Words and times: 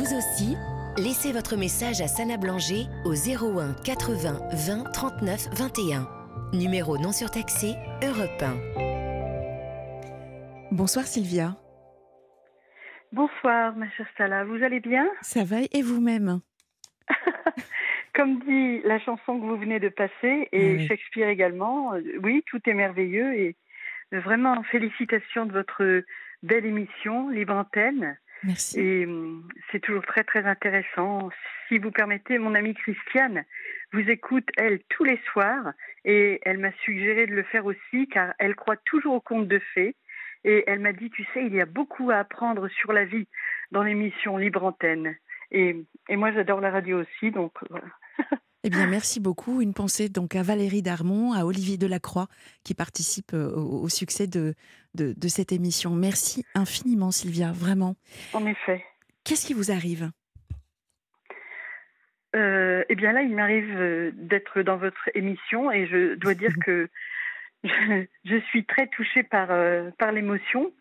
Vous 0.00 0.16
aussi, 0.16 0.56
laissez 0.96 1.30
votre 1.30 1.56
message 1.56 2.00
à 2.00 2.08
Sana 2.08 2.38
Blanger 2.38 2.88
au 3.04 3.12
01 3.12 3.74
80 3.84 4.48
20 4.50 4.92
39 4.92 5.48
21. 5.52 6.08
Numéro 6.54 6.96
non 6.96 7.12
surtaxé, 7.12 7.74
Europe 8.02 8.40
1. 8.40 8.56
Bonsoir 10.72 11.04
Sylvia. 11.04 11.54
Bonsoir 13.12 13.76
ma 13.76 13.90
chère 13.90 14.08
Sala, 14.16 14.44
vous 14.44 14.62
allez 14.62 14.80
bien? 14.80 15.06
Ça 15.20 15.44
va 15.44 15.58
et 15.70 15.82
vous-même? 15.82 16.40
Comme 18.14 18.38
dit 18.44 18.80
la 18.84 19.00
chanson 19.00 19.38
que 19.38 19.44
vous 19.44 19.58
venez 19.58 19.80
de 19.80 19.90
passer, 19.90 20.48
et 20.50 20.76
Oui. 20.76 20.86
Shakespeare 20.86 21.28
également, 21.28 21.92
euh, 21.92 22.00
oui, 22.22 22.42
tout 22.46 22.62
est 22.64 22.72
merveilleux 22.72 23.34
et 23.34 23.54
vraiment 24.12 24.62
félicitations 24.62 25.44
de 25.44 25.52
votre 25.52 26.02
belle 26.42 26.64
émission, 26.64 27.28
Libre 27.28 27.52
Antenne. 27.52 28.16
Merci. 28.44 28.80
Et 28.80 29.06
hum, 29.06 29.46
c'est 29.70 29.80
toujours 29.80 30.04
très 30.04 30.24
très 30.24 30.44
intéressant. 30.44 31.30
Si 31.68 31.78
vous 31.78 31.90
permettez, 31.90 32.38
mon 32.38 32.54
amie 32.54 32.74
Christiane 32.74 33.44
vous 33.92 34.08
écoute, 34.08 34.48
elle, 34.56 34.80
tous 34.88 35.04
les 35.04 35.20
soirs, 35.30 35.72
et 36.04 36.40
elle 36.42 36.58
m'a 36.58 36.72
suggéré 36.84 37.26
de 37.26 37.34
le 37.34 37.42
faire 37.44 37.66
aussi, 37.66 38.08
car 38.08 38.34
elle 38.38 38.54
croit 38.54 38.76
toujours 38.84 39.14
aux 39.14 39.20
contes 39.20 39.48
de 39.48 39.60
fées. 39.74 39.96
Et 40.44 40.64
elle 40.66 40.80
m'a 40.80 40.92
dit, 40.92 41.10
tu 41.10 41.24
sais, 41.34 41.44
il 41.44 41.54
y 41.54 41.60
a 41.60 41.66
beaucoup 41.66 42.10
à 42.10 42.16
apprendre 42.16 42.68
sur 42.68 42.92
la 42.92 43.04
vie 43.04 43.28
dans 43.72 43.82
l'émission 43.82 44.38
Libre 44.38 44.64
Antenne. 44.64 45.14
Et, 45.50 45.76
et 46.08 46.16
moi, 46.16 46.32
j'adore 46.32 46.60
la 46.60 46.70
radio 46.70 47.00
aussi, 47.00 47.30
donc 47.30 47.52
voilà. 47.68 47.86
Eh 48.62 48.68
bien, 48.68 48.86
merci 48.86 49.20
beaucoup. 49.20 49.62
Une 49.62 49.72
pensée 49.72 50.10
donc 50.10 50.36
à 50.36 50.42
Valérie 50.42 50.82
Darmon, 50.82 51.32
à 51.32 51.46
Olivier 51.46 51.78
Delacroix, 51.78 52.28
qui 52.62 52.74
participe 52.74 53.32
euh, 53.32 53.50
au, 53.54 53.84
au 53.84 53.88
succès 53.88 54.26
de, 54.26 54.54
de, 54.94 55.14
de 55.16 55.28
cette 55.28 55.52
émission. 55.52 55.90
Merci 55.90 56.44
infiniment, 56.54 57.10
Sylvia, 57.10 57.52
vraiment. 57.52 57.96
En 58.32 58.46
effet. 58.46 58.84
Qu'est-ce 59.24 59.46
qui 59.46 59.54
vous 59.54 59.70
arrive? 59.70 60.10
Euh, 62.36 62.84
eh 62.88 62.94
bien 62.94 63.12
là, 63.12 63.22
il 63.22 63.34
m'arrive 63.34 63.76
euh, 63.76 64.12
d'être 64.14 64.62
dans 64.62 64.76
votre 64.76 65.10
émission 65.14 65.72
et 65.72 65.86
je 65.86 66.14
dois 66.14 66.34
dire 66.34 66.52
que 66.64 66.88
je, 67.64 68.04
je 68.24 68.40
suis 68.48 68.64
très 68.64 68.86
touchée 68.88 69.22
par, 69.22 69.50
euh, 69.50 69.90
par 69.98 70.12
l'émotion. 70.12 70.72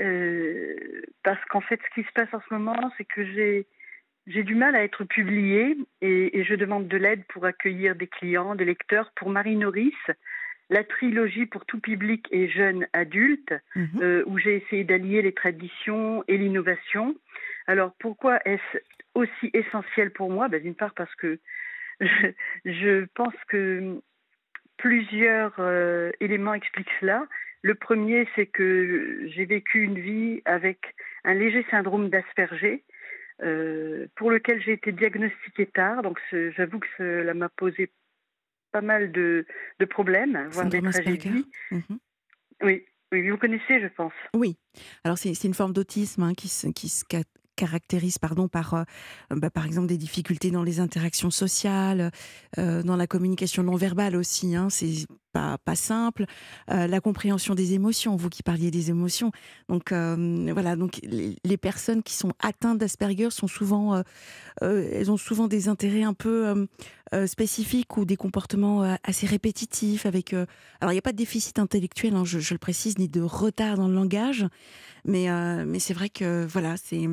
Euh, 0.00 1.02
parce 1.22 1.44
qu'en 1.46 1.60
fait, 1.60 1.80
ce 1.84 2.00
qui 2.00 2.06
se 2.06 2.12
passe 2.12 2.32
en 2.32 2.40
ce 2.48 2.54
moment, 2.54 2.90
c'est 2.96 3.04
que 3.04 3.24
j'ai 3.24 3.66
j'ai 4.28 4.44
du 4.44 4.54
mal 4.54 4.76
à 4.76 4.84
être 4.84 5.02
publiée 5.02 5.76
et, 6.00 6.38
et 6.38 6.44
je 6.44 6.54
demande 6.54 6.86
de 6.86 6.96
l'aide 6.96 7.24
pour 7.24 7.44
accueillir 7.44 7.96
des 7.96 8.06
clients, 8.06 8.54
des 8.54 8.64
lecteurs. 8.64 9.10
Pour 9.16 9.30
Marie 9.30 9.56
Norris, 9.56 9.96
la 10.72 10.84
trilogie 10.84 11.46
pour 11.46 11.64
tout 11.66 11.78
public 11.80 12.26
et 12.30 12.48
jeunes 12.48 12.86
adultes, 12.92 13.54
Mhm. 13.76 14.00
euh, 14.02 14.22
où 14.26 14.38
j'ai 14.38 14.56
essayé 14.56 14.84
d'allier 14.84 15.20
les 15.22 15.32
traditions 15.34 16.24
et 16.28 16.36
l'innovation. 16.38 17.14
Alors 17.66 17.92
pourquoi 18.00 18.40
est-ce 18.46 18.78
aussi 19.14 19.50
essentiel 19.52 20.10
pour 20.10 20.30
moi? 20.30 20.48
Ben, 20.48 20.62
D'une 20.62 20.74
part 20.74 20.94
parce 20.94 21.14
que 21.16 21.38
je, 22.00 22.32
je 22.64 23.04
pense 23.14 23.34
que 23.48 24.00
plusieurs 24.78 25.54
euh, 25.58 26.10
éléments 26.20 26.54
expliquent 26.54 26.96
cela. 27.00 27.26
Le 27.62 27.74
premier, 27.74 28.26
c'est 28.34 28.46
que 28.46 29.28
j'ai 29.28 29.44
vécu 29.44 29.82
une 29.82 30.00
vie 30.00 30.42
avec 30.44 30.78
un 31.24 31.34
léger 31.34 31.64
syndrome 31.70 32.08
d'Asperger, 32.08 32.82
euh, 33.42 34.06
pour 34.16 34.30
lequel 34.30 34.60
j'ai 34.62 34.72
été 34.72 34.90
diagnostiquée 34.90 35.66
tard. 35.66 36.02
Donc 36.02 36.18
j'avoue 36.56 36.80
que 36.80 36.88
cela 36.98 37.34
m'a 37.34 37.48
posé 37.50 37.90
pas 38.72 38.80
mal 38.80 39.12
de, 39.12 39.46
de 39.78 39.84
problèmes, 39.84 40.48
voire 40.50 40.64
Syndrome 40.64 40.90
tragédies. 40.90 41.46
Mhm. 41.70 41.98
Oui, 42.62 42.84
oui, 43.12 43.30
vous 43.30 43.36
connaissez, 43.38 43.80
je 43.80 43.88
pense. 43.88 44.12
Oui. 44.34 44.56
Alors, 45.04 45.18
c'est 45.18 45.34
c'est 45.34 45.48
une 45.48 45.54
forme 45.54 45.72
d'autisme 45.72 46.22
hein, 46.22 46.32
qui, 46.34 46.48
se, 46.48 46.66
qui 46.68 46.88
se 46.88 47.04
ca- 47.10 47.22
caractérise 47.56 48.18
pardon, 48.18 48.48
par, 48.48 48.74
euh, 48.74 48.84
bah, 49.30 49.50
par 49.50 49.66
exemple, 49.66 49.86
des 49.88 49.98
difficultés 49.98 50.50
dans 50.50 50.62
les 50.62 50.80
interactions 50.80 51.30
sociales, 51.30 52.10
euh, 52.58 52.82
dans 52.82 52.96
la 52.96 53.06
communication 53.06 53.62
non 53.62 53.76
verbale 53.76 54.16
aussi. 54.16 54.56
Hein, 54.56 54.70
c'est 54.70 55.06
pas, 55.32 55.58
simple. 55.74 56.26
Euh, 56.70 56.86
la 56.86 57.00
compréhension 57.00 57.54
des 57.54 57.72
émotions, 57.72 58.16
vous 58.16 58.28
qui 58.28 58.42
parliez 58.42 58.70
des 58.70 58.90
émotions. 58.90 59.32
Donc, 59.68 59.92
euh, 59.92 60.50
voilà. 60.52 60.76
Donc, 60.76 61.00
les, 61.02 61.56
personnes 61.56 62.02
qui 62.02 62.14
sont 62.14 62.32
atteintes 62.40 62.78
d'Asperger 62.78 63.30
sont 63.30 63.46
souvent, 63.46 64.02
euh, 64.62 64.88
elles 64.92 65.10
ont 65.10 65.16
souvent 65.16 65.48
des 65.48 65.68
intérêts 65.68 66.02
un 66.02 66.14
peu 66.14 66.66
spécifiques 67.26 67.96
ou 67.96 68.04
des 68.04 68.16
comportements 68.16 68.96
assez 69.04 69.26
répétitifs. 69.26 70.06
Avec, 70.06 70.32
alors, 70.32 70.92
il 70.92 70.92
n'y 70.92 70.98
a 70.98 71.02
pas 71.02 71.12
de 71.12 71.16
déficit 71.16 71.58
intellectuel, 71.58 72.14
hein, 72.14 72.24
je, 72.24 72.52
le 72.52 72.58
précise, 72.58 72.98
ni 72.98 73.08
de 73.08 73.20
retard 73.20 73.76
dans 73.76 73.88
le 73.88 73.94
langage. 73.94 74.46
Mais, 75.04 75.28
mais 75.64 75.78
c'est 75.78 75.94
vrai 75.94 76.08
que 76.08 76.46
voilà, 76.46 76.76
c'est 76.76 77.08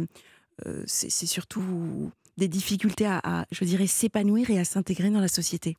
c'est 0.85 1.09
c'est 1.09 1.25
surtout 1.25 2.11
des 2.37 2.47
difficultés 2.47 3.05
à, 3.05 3.19
à, 3.23 3.45
je 3.51 3.63
dirais, 3.65 3.87
s'épanouir 3.87 4.49
et 4.49 4.59
à 4.59 4.65
s'intégrer 4.65 5.09
dans 5.09 5.19
la 5.19 5.27
société. 5.27 5.77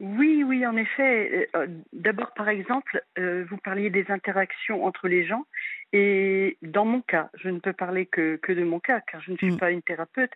Oui, 0.00 0.42
oui, 0.44 0.66
en 0.66 0.76
effet. 0.76 1.48
Euh, 1.54 1.66
D'abord, 1.92 2.32
par 2.34 2.48
exemple, 2.48 3.02
euh, 3.18 3.44
vous 3.48 3.56
parliez 3.58 3.90
des 3.90 4.04
interactions 4.10 4.84
entre 4.84 5.08
les 5.08 5.24
gens. 5.24 5.44
Et 5.92 6.58
dans 6.62 6.84
mon 6.84 7.00
cas, 7.00 7.30
je 7.34 7.48
ne 7.48 7.60
peux 7.60 7.72
parler 7.72 8.06
que, 8.06 8.36
que 8.36 8.52
de 8.52 8.64
mon 8.64 8.80
cas, 8.80 9.00
car 9.00 9.20
je 9.22 9.30
ne 9.32 9.36
suis 9.36 9.52
Mm. 9.52 9.58
pas 9.58 9.70
une 9.70 9.82
thérapeute. 9.82 10.32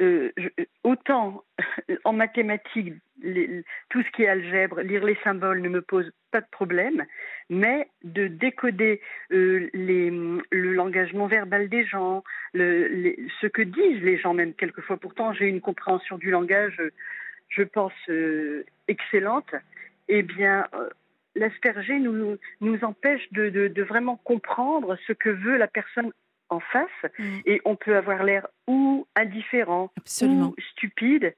Euh, 0.00 0.30
je- 0.36 0.64
autant 0.84 1.44
en 2.04 2.12
mathématiques, 2.12 2.94
les- 3.22 3.64
tout 3.88 4.02
ce 4.02 4.10
qui 4.10 4.22
est 4.24 4.28
algèbre, 4.28 4.80
lire 4.82 5.04
les 5.04 5.16
symboles 5.24 5.60
ne 5.60 5.68
me 5.68 5.80
pose 5.82 6.12
pas 6.30 6.40
de 6.40 6.46
problème, 6.50 7.04
mais 7.50 7.88
de 8.04 8.26
décoder 8.28 9.00
euh, 9.32 9.68
les, 9.74 10.10
le 10.10 10.72
langage 10.72 11.12
non 11.14 11.26
verbal 11.26 11.68
des 11.68 11.84
gens, 11.84 12.22
le, 12.52 12.86
les- 12.88 13.18
ce 13.40 13.46
que 13.46 13.62
disent 13.62 14.02
les 14.02 14.18
gens 14.18 14.34
même 14.34 14.54
quelquefois. 14.54 14.98
Pourtant, 14.98 15.32
j'ai 15.32 15.46
une 15.48 15.60
compréhension 15.60 16.18
du 16.18 16.30
langage, 16.30 16.78
euh, 16.80 16.90
je 17.48 17.62
pense, 17.62 17.92
euh, 18.08 18.64
excellente. 18.88 19.54
Eh 20.08 20.22
bien, 20.22 20.66
euh, 20.74 20.88
l'asperger 21.34 21.98
nous, 22.00 22.36
nous 22.60 22.84
empêche 22.84 23.22
de, 23.32 23.48
de- 23.50 23.68
de 23.68 23.82
vraiment 23.82 24.16
comprendre 24.16 24.96
ce 25.06 25.12
que 25.12 25.28
veut 25.28 25.56
la 25.58 25.68
personne 25.68 26.10
en 26.48 26.60
face 26.60 27.10
Mm. 27.18 27.38
et 27.46 27.60
on 27.66 27.76
peut 27.76 27.96
avoir 27.96 28.24
l'air 28.24 28.46
ou 28.66 29.06
indifférent 29.14 29.92
Absolument. 29.98 30.54
ou 30.56 30.60
stupide. 30.72 31.34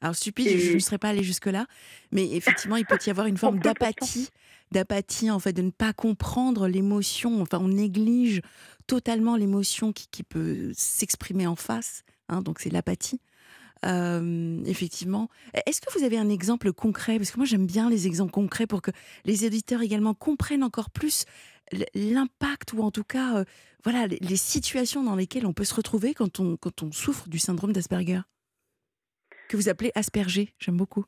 Alors 0.00 0.14
stupide, 0.14 0.46
Et- 0.46 0.58
je 0.58 0.74
ne 0.74 0.78
serais 0.78 0.98
pas 0.98 1.08
allée 1.08 1.24
jusque 1.24 1.46
là, 1.46 1.66
mais 2.12 2.30
effectivement, 2.36 2.76
il 2.76 2.86
peut 2.86 2.98
y 3.04 3.10
avoir 3.10 3.26
une 3.26 3.36
forme 3.36 3.58
d'apathie, 3.74 4.30
d'apathie 4.70 5.30
en 5.32 5.40
fait, 5.40 5.52
de 5.52 5.62
ne 5.62 5.70
pas 5.72 5.92
comprendre 5.92 6.68
l'émotion. 6.68 7.42
Enfin, 7.42 7.58
on 7.60 7.66
néglige 7.68 8.40
totalement 8.86 9.34
l'émotion 9.36 9.92
qui, 9.92 10.06
qui 10.08 10.22
peut 10.22 10.70
s'exprimer 10.74 11.48
en 11.48 11.56
face. 11.56 12.04
hein, 12.28 12.42
donc 12.42 12.60
c'est 12.60 12.70
l'apathie. 12.70 13.20
Euh, 13.84 14.60
effectivement. 14.66 15.28
Est-ce 15.66 15.80
que 15.80 15.96
vous 15.96 16.04
avez 16.04 16.18
un 16.18 16.28
exemple 16.28 16.72
concret? 16.72 17.16
Parce 17.18 17.30
que 17.30 17.36
moi 17.36 17.46
j'aime 17.46 17.66
bien 17.66 17.88
les 17.88 18.06
exemples 18.08 18.32
concrets 18.32 18.66
pour 18.66 18.82
que 18.82 18.90
les 19.24 19.44
éditeurs 19.44 19.82
également 19.82 20.14
comprennent 20.14 20.64
encore 20.64 20.90
plus 20.90 21.26
l'impact 21.94 22.72
ou 22.72 22.82
en 22.82 22.90
tout 22.90 23.04
cas 23.04 23.36
euh, 23.36 23.44
voilà 23.84 24.06
les, 24.06 24.18
les 24.20 24.36
situations 24.36 25.04
dans 25.04 25.14
lesquelles 25.14 25.46
on 25.46 25.52
peut 25.52 25.64
se 25.64 25.74
retrouver 25.74 26.14
quand 26.14 26.40
on, 26.40 26.56
quand 26.56 26.82
on 26.82 26.90
souffre 26.90 27.28
du 27.28 27.38
syndrome 27.38 27.72
d'Asperger. 27.72 28.20
Que 29.48 29.56
vous 29.56 29.68
appelez 29.68 29.92
Asperger, 29.94 30.54
j'aime 30.58 30.76
beaucoup. 30.76 31.04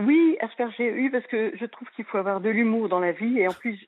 Oui, 0.00 0.36
asperger, 0.40 0.92
oui, 0.92 1.08
parce 1.08 1.24
que 1.28 1.52
je 1.56 1.64
trouve 1.66 1.86
qu'il 1.94 2.04
faut 2.04 2.18
avoir 2.18 2.40
de 2.40 2.50
l'humour 2.50 2.88
dans 2.88 2.98
la 2.98 3.12
vie 3.12 3.38
et 3.38 3.46
en 3.46 3.52
plus 3.52 3.78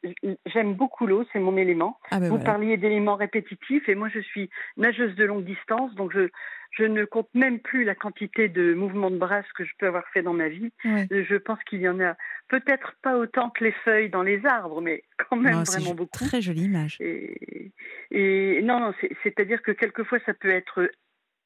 j'aime 0.46 0.74
beaucoup 0.74 1.04
l'eau, 1.04 1.24
c'est 1.32 1.40
mon 1.40 1.56
élément. 1.56 1.98
Ah 2.12 2.20
ben 2.20 2.28
Vous 2.28 2.36
voilà. 2.36 2.44
parliez 2.44 2.76
d'éléments 2.76 3.16
répétitifs 3.16 3.88
et 3.88 3.96
moi 3.96 4.08
je 4.08 4.20
suis 4.20 4.48
nageuse 4.76 5.16
de 5.16 5.24
longue 5.24 5.44
distance, 5.44 5.92
donc 5.96 6.12
je, 6.12 6.28
je 6.78 6.84
ne 6.84 7.04
compte 7.04 7.28
même 7.34 7.58
plus 7.60 7.84
la 7.84 7.94
quantité 7.94 8.48
de 8.48 8.74
mouvements 8.74 9.10
de 9.10 9.16
bras 9.16 9.42
que 9.54 9.64
je 9.64 9.72
peux 9.78 9.86
avoir 9.86 10.06
fait 10.08 10.22
dans 10.22 10.32
ma 10.34 10.48
vie. 10.48 10.70
Je 10.84 11.36
pense 11.36 11.58
qu'il 11.64 11.80
y 11.80 11.88
en 11.88 12.00
a 12.00 12.16
peut-être 12.48 12.94
pas 13.02 13.16
autant 13.16 13.50
que 13.50 13.64
les 13.64 13.72
feuilles 13.84 14.10
dans 14.10 14.22
les 14.22 14.44
arbres, 14.44 14.80
mais 14.82 15.02
quand 15.28 15.36
même 15.36 15.54
Non, 15.54 15.64
c'est 15.64 15.80
vraiment 15.80 15.94
beaucoup. 15.94 16.18
Très 16.26 16.40
jolie 16.42 16.64
image. 16.64 16.96
Et, 17.00 17.72
et 18.10 18.60
non, 18.62 18.80
non, 18.80 18.94
c'est- 19.00 19.14
c'est-à-dire 19.22 19.62
que 19.62 19.72
quelquefois 19.72 20.18
ça 20.26 20.34
peut 20.34 20.50
être 20.50 20.90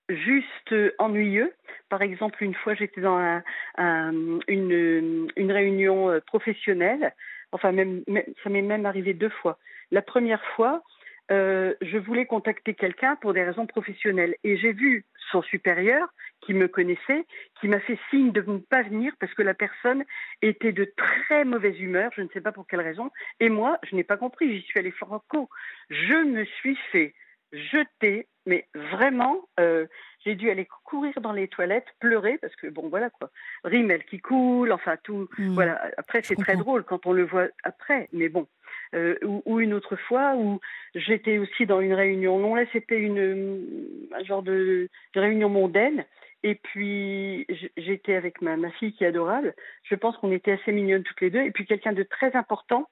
juste 0.08 0.74
ennuyeux. 0.98 1.52
Par 1.88 2.02
exemple, 2.02 2.42
une 2.42 2.54
fois 2.54 2.74
j'étais 2.74 3.00
dans 3.00 3.16
un- 3.16 3.42
un- 3.78 4.40
une, 4.48 5.28
une 5.36 5.52
réunion 5.52 6.10
euh, 6.10 6.20
professionnelle, 6.20 7.14
enfin 7.52 7.70
même- 7.72 8.02
ça 8.42 8.50
m'est 8.50 8.62
même 8.62 8.86
arrivé 8.86 9.14
deux 9.14 9.28
fois. 9.28 9.58
La 9.92 10.02
première 10.02 10.44
fois, 10.56 10.82
euh, 11.30 11.74
je 11.80 11.98
voulais 11.98 12.26
contacter 12.26 12.74
quelqu'un 12.74 13.16
pour 13.16 13.32
des 13.34 13.42
raisons 13.44 13.66
professionnelles 13.66 14.34
et 14.44 14.56
j'ai 14.56 14.72
vu 14.72 15.04
son 15.30 15.42
supérieur 15.42 16.08
qui 16.40 16.54
me 16.54 16.66
connaissait, 16.66 17.24
qui 17.60 17.68
m'a 17.68 17.80
fait 17.80 17.98
signe 18.10 18.32
de 18.32 18.42
ne 18.42 18.58
pas 18.58 18.82
venir 18.82 19.12
parce 19.20 19.32
que 19.34 19.42
la 19.42 19.54
personne 19.54 20.04
était 20.42 20.72
de 20.72 20.92
très 20.96 21.44
mauvaise 21.44 21.78
humeur, 21.80 22.10
je 22.16 22.22
ne 22.22 22.28
sais 22.28 22.40
pas 22.40 22.52
pour 22.52 22.66
quelle 22.66 22.80
raison, 22.80 23.10
et 23.38 23.48
moi, 23.48 23.78
je 23.88 23.94
n'ai 23.94 24.04
pas 24.04 24.16
compris, 24.16 24.56
j'y 24.56 24.62
suis 24.66 24.80
allée 24.80 24.90
franco. 24.90 25.48
Je 25.88 26.24
me 26.24 26.44
suis 26.44 26.76
fait 26.90 27.14
jeter, 27.52 28.26
mais 28.46 28.66
vraiment, 28.74 29.48
euh, 29.58 29.86
j'ai 30.24 30.34
dû 30.34 30.50
aller 30.50 30.68
courir 30.84 31.20
dans 31.20 31.32
les 31.32 31.48
toilettes, 31.48 31.86
pleurer, 31.98 32.38
parce 32.38 32.54
que 32.56 32.68
bon, 32.68 32.88
voilà 32.88 33.10
quoi, 33.10 33.30
rimel 33.64 34.04
qui 34.04 34.18
coule, 34.20 34.72
enfin 34.72 34.96
tout, 35.02 35.28
Mm. 35.38 35.54
voilà. 35.54 35.90
Après, 35.96 36.22
c'est 36.22 36.36
très 36.36 36.56
drôle 36.56 36.84
quand 36.84 37.06
on 37.06 37.12
le 37.12 37.24
voit 37.24 37.48
après, 37.64 38.08
mais 38.12 38.28
bon. 38.28 38.46
Ou, 38.94 39.60
une 39.60 39.74
autre 39.74 39.96
fois 39.96 40.34
où 40.36 40.60
j'étais 40.94 41.38
aussi 41.38 41.66
dans 41.66 41.80
une 41.80 41.92
réunion. 41.92 42.38
Non, 42.38 42.54
là, 42.54 42.64
c'était 42.72 42.98
une 42.98 44.08
un 44.12 44.24
genre 44.24 44.42
de, 44.42 44.88
réunion 45.14 45.48
mondaine. 45.48 46.04
Et 46.42 46.54
puis 46.54 47.46
j'étais 47.76 48.14
avec 48.14 48.40
ma, 48.40 48.56
ma, 48.56 48.70
fille 48.70 48.94
qui 48.94 49.04
est 49.04 49.08
adorable. 49.08 49.54
Je 49.84 49.94
pense 49.94 50.16
qu'on 50.16 50.32
était 50.32 50.52
assez 50.52 50.72
mignonnes 50.72 51.02
toutes 51.02 51.20
les 51.20 51.30
deux. 51.30 51.42
Et 51.42 51.50
puis 51.50 51.66
quelqu'un 51.66 51.92
de 51.92 52.02
très 52.02 52.34
important 52.34 52.88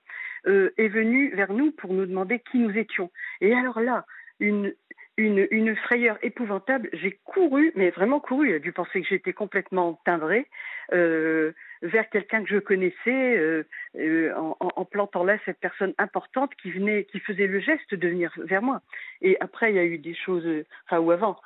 est 0.47 0.89
venu 0.89 1.35
vers 1.35 1.53
nous 1.53 1.73
pour 1.73 1.93
nous 1.93 2.07
demander 2.07 2.41
qui 2.51 2.59
nous 2.59 2.77
étions. 2.77 3.11
Et 3.41 3.55
alors 3.55 3.81
là, 3.81 4.05
une, 4.41 4.73
une, 5.19 5.77
frayeur 5.77 6.17
épouvantable. 6.23 6.89
J'ai 6.93 7.19
couru, 7.25 7.73
mais 7.75 7.91
vraiment 7.91 8.21
couru. 8.21 8.51
Il 8.51 8.55
a 8.55 8.59
dû 8.59 8.73
penser 8.73 9.03
que 9.03 9.09
j'étais 9.09 9.33
complètement 9.33 10.01
timbrée 10.05 10.47
euh, 10.93 11.53
vers 11.83 12.09
quelqu'un 12.09 12.43
que 12.43 12.49
je 12.49 12.59
connaissais, 12.59 13.37
euh, 13.37 13.65
euh, 13.97 14.33
en, 14.61 14.85
plantant 14.85 15.25
là 15.25 15.39
cette 15.45 15.59
personne 15.59 15.93
importante 15.99 16.55
qui 16.63 16.71
venait, 16.71 17.05
qui 17.05 17.21
faisait 17.21 17.47
le 17.47 17.61
geste 17.61 17.95
de 17.95 18.09
venir 18.09 18.33
vers 18.39 18.63
moi. 18.63 18.81
Et 19.21 19.37
après, 19.41 19.71
il 19.71 19.77
y 19.77 19.81
a 19.81 19.85
eu 19.85 19.99
des 19.99 20.15
choses, 20.15 20.47
enfin 20.87 20.99
ou 21.01 21.11
avant, 21.11 21.37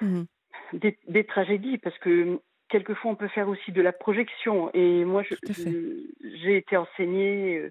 mmh. 0.00 0.22
des, 0.74 1.24
tragédies, 1.24 1.78
parce 1.78 1.98
que 1.98 2.38
quelquefois 2.68 3.10
on 3.10 3.16
peut 3.16 3.28
faire 3.28 3.48
aussi 3.48 3.72
de 3.72 3.82
la 3.82 3.92
projection. 3.92 4.70
Et 4.74 5.04
moi, 5.04 5.22
j'ai 5.22 6.56
été 6.56 6.76
enseignée. 6.76 7.70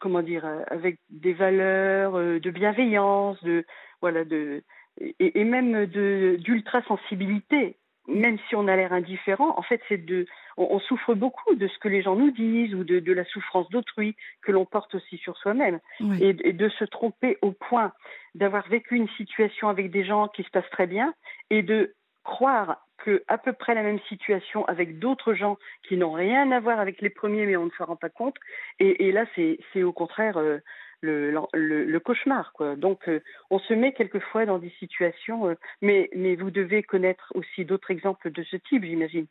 Comment 0.00 0.22
dire, 0.22 0.44
avec 0.68 0.98
des 1.10 1.32
valeurs 1.32 2.12
de 2.14 2.50
bienveillance, 2.50 3.42
de 3.42 3.64
voilà, 4.00 4.24
de, 4.24 4.62
et, 5.00 5.40
et 5.40 5.44
même 5.44 5.86
d'ultra 5.86 6.82
sensibilité. 6.82 7.76
Même 8.08 8.36
si 8.48 8.56
on 8.56 8.66
a 8.66 8.74
l'air 8.74 8.92
indifférent, 8.92 9.56
en 9.56 9.62
fait, 9.62 9.80
c'est 9.88 10.04
de, 10.04 10.26
on, 10.56 10.80
souffre 10.80 11.14
beaucoup 11.14 11.54
de 11.54 11.68
ce 11.68 11.78
que 11.78 11.86
les 11.86 12.02
gens 12.02 12.16
nous 12.16 12.32
disent 12.32 12.74
ou 12.74 12.82
de, 12.82 12.98
de 12.98 13.12
la 13.12 13.24
souffrance 13.26 13.68
d'autrui 13.70 14.16
que 14.42 14.50
l'on 14.50 14.64
porte 14.64 14.96
aussi 14.96 15.18
sur 15.18 15.36
soi-même. 15.38 15.78
Et, 16.20 16.30
et, 16.42 16.52
de 16.52 16.68
se 16.68 16.84
tromper 16.84 17.38
au 17.42 17.52
point 17.52 17.92
d'avoir 18.34 18.68
vécu 18.68 18.96
une 18.96 19.08
situation 19.10 19.68
avec 19.68 19.92
des 19.92 20.04
gens 20.04 20.26
qui 20.26 20.42
se 20.42 20.50
passent 20.50 20.70
très 20.72 20.88
bien 20.88 21.14
et 21.50 21.62
de 21.62 21.94
croire 22.24 22.84
que 23.02 23.22
à 23.28 23.36
peu 23.36 23.52
près 23.52 23.74
la 23.74 23.82
même 23.82 24.00
situation 24.08 24.64
avec 24.66 24.98
d'autres 24.98 25.34
gens 25.34 25.58
qui 25.86 25.96
n'ont 25.96 26.12
rien 26.12 26.50
à 26.52 26.60
voir 26.60 26.78
avec 26.78 27.00
les 27.00 27.10
premiers, 27.10 27.46
mais 27.46 27.56
on 27.56 27.66
ne 27.66 27.70
se 27.70 27.82
rend 27.82 27.96
pas 27.96 28.08
compte. 28.08 28.36
Et, 28.78 29.12
là, 29.12 29.26
c'est 29.34 29.82
au 29.82 29.92
contraire 29.92 30.38
euh, 30.38 30.58
le, 31.00 31.98
cauchemar. 31.98 32.52
Donc, 32.76 33.08
euh, 33.08 33.20
on 33.50 33.58
se 33.58 33.74
met 33.74 33.92
quelquefois 33.92 34.46
dans 34.46 34.58
des 34.58 34.72
situations, 34.78 35.48
euh, 35.48 35.54
mais, 35.80 36.08
vous 36.36 36.50
devez 36.50 36.82
connaître 36.82 37.32
aussi 37.34 37.64
d'autres 37.64 37.90
exemples 37.90 38.30
de 38.30 38.42
ce 38.44 38.56
type, 38.56 38.84
j'imagine. 38.84 39.26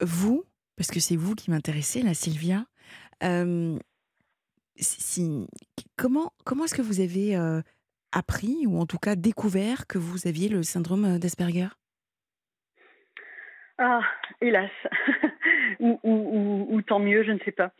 Vous, 0.00 0.44
parce 0.76 0.90
que 0.90 1.00
c'est 1.00 1.16
vous 1.16 1.34
qui 1.34 1.50
m'intéressez, 1.50 2.02
la 2.02 2.14
Sylvia, 2.14 2.66
comment, 5.96 6.32
comment 6.44 6.64
est-ce 6.64 6.74
que 6.74 6.82
vous 6.82 7.00
avez 7.00 7.34
appris, 8.12 8.66
ou 8.66 8.78
en 8.78 8.86
tout 8.86 8.98
cas 8.98 9.16
découvert, 9.16 9.86
que 9.86 9.98
vous 9.98 10.26
aviez 10.26 10.48
le 10.48 10.62
syndrome 10.62 11.18
d'Asperger? 11.18 11.68
Ah, 13.78 14.02
hélas. 14.40 14.70
ou, 15.80 15.98
ou, 16.04 16.66
ou, 16.70 16.82
tant 16.82 17.00
mieux, 17.00 17.24
je 17.24 17.32
ne 17.32 17.38
sais 17.40 17.52
pas. 17.52 17.72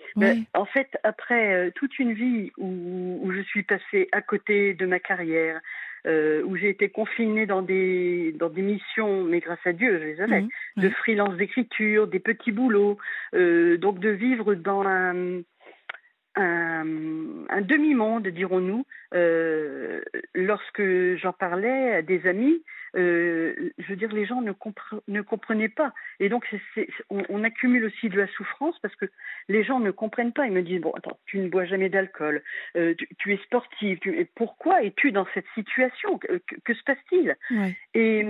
en 0.55 0.65
fait, 0.65 0.89
après 1.05 1.55
euh, 1.55 1.71
toute 1.75 1.99
une 1.99 2.13
vie 2.13 2.51
où, 2.59 3.21
où, 3.23 3.33
je 3.33 3.41
suis 3.43 3.63
passée 3.63 4.09
à 4.13 4.21
côté 4.21 4.75
de 4.75 4.87
ma 4.87 4.99
carrière, 4.99 5.61
euh, 6.07 6.43
où 6.45 6.57
j'ai 6.57 6.69
été 6.69 6.89
confinée 6.89 7.47
dans 7.47 7.63
des, 7.63 8.33
dans 8.33 8.51
des 8.51 8.63
missions, 8.63 9.23
mais 9.25 9.39
grâce 9.41 9.65
à 9.65 9.73
Dieu, 9.73 9.99
je 10.01 10.05
les 10.05 10.21
avais, 10.21 10.43
mmh, 10.43 10.49
de 10.79 10.89
freelance 10.91 11.37
d'écriture, 11.37 12.09
des 12.09 12.19
petits 12.19 12.53
boulots, 12.53 12.99
euh, 13.35 13.77
donc 13.79 14.01
de 14.01 14.11
vivre 14.11 14.55
dans 14.55 14.83
un, 14.83 15.43
un, 16.35 16.85
un 17.49 17.61
demi-monde, 17.61 18.27
dirons-nous, 18.27 18.85
lorsque 20.35 20.83
j'en 21.17 21.33
parlais 21.33 21.95
à 21.95 22.03
des 22.03 22.27
amis, 22.27 22.63
euh, 22.97 23.73
je 23.79 23.89
veux 23.89 23.97
dire, 23.97 24.13
les 24.13 24.27
gens 24.27 24.41
ne, 24.41 24.53
ne 25.09 25.23
comprenaient 25.23 25.69
pas. 25.69 25.93
Et 26.21 26.29
donc, 26.29 26.47
on, 27.11 27.45
accumule 27.45 27.85
aussi 27.85 28.09
de 28.09 28.17
la 28.17 28.27
souffrance 28.29 28.79
parce 28.81 28.95
que 28.97 29.07
les 29.49 29.65
gens 29.65 29.81
ne 29.81 29.91
comprennent 29.91 30.33
pas. 30.33 30.47
Ils 30.47 30.53
me 30.53 30.63
disent, 30.63 30.81
bon, 30.81 30.93
attends, 30.93 31.19
tu 31.27 31.39
ne 31.39 31.49
bois 31.49 31.65
jamais 31.65 31.89
d'alcool, 31.89 32.43
euh, 32.77 32.95
tu, 33.19 33.33
es 33.33 33.37
sportive, 33.39 33.99
tu, 33.99 34.27
pourquoi 34.35 34.83
es-tu 34.83 35.13
dans 35.13 35.27
cette 35.35 35.47
situation? 35.55 36.19
Que, 36.19 36.75
se 36.75 36.83
passe-t-il? 36.85 37.37
Et, 37.95 38.27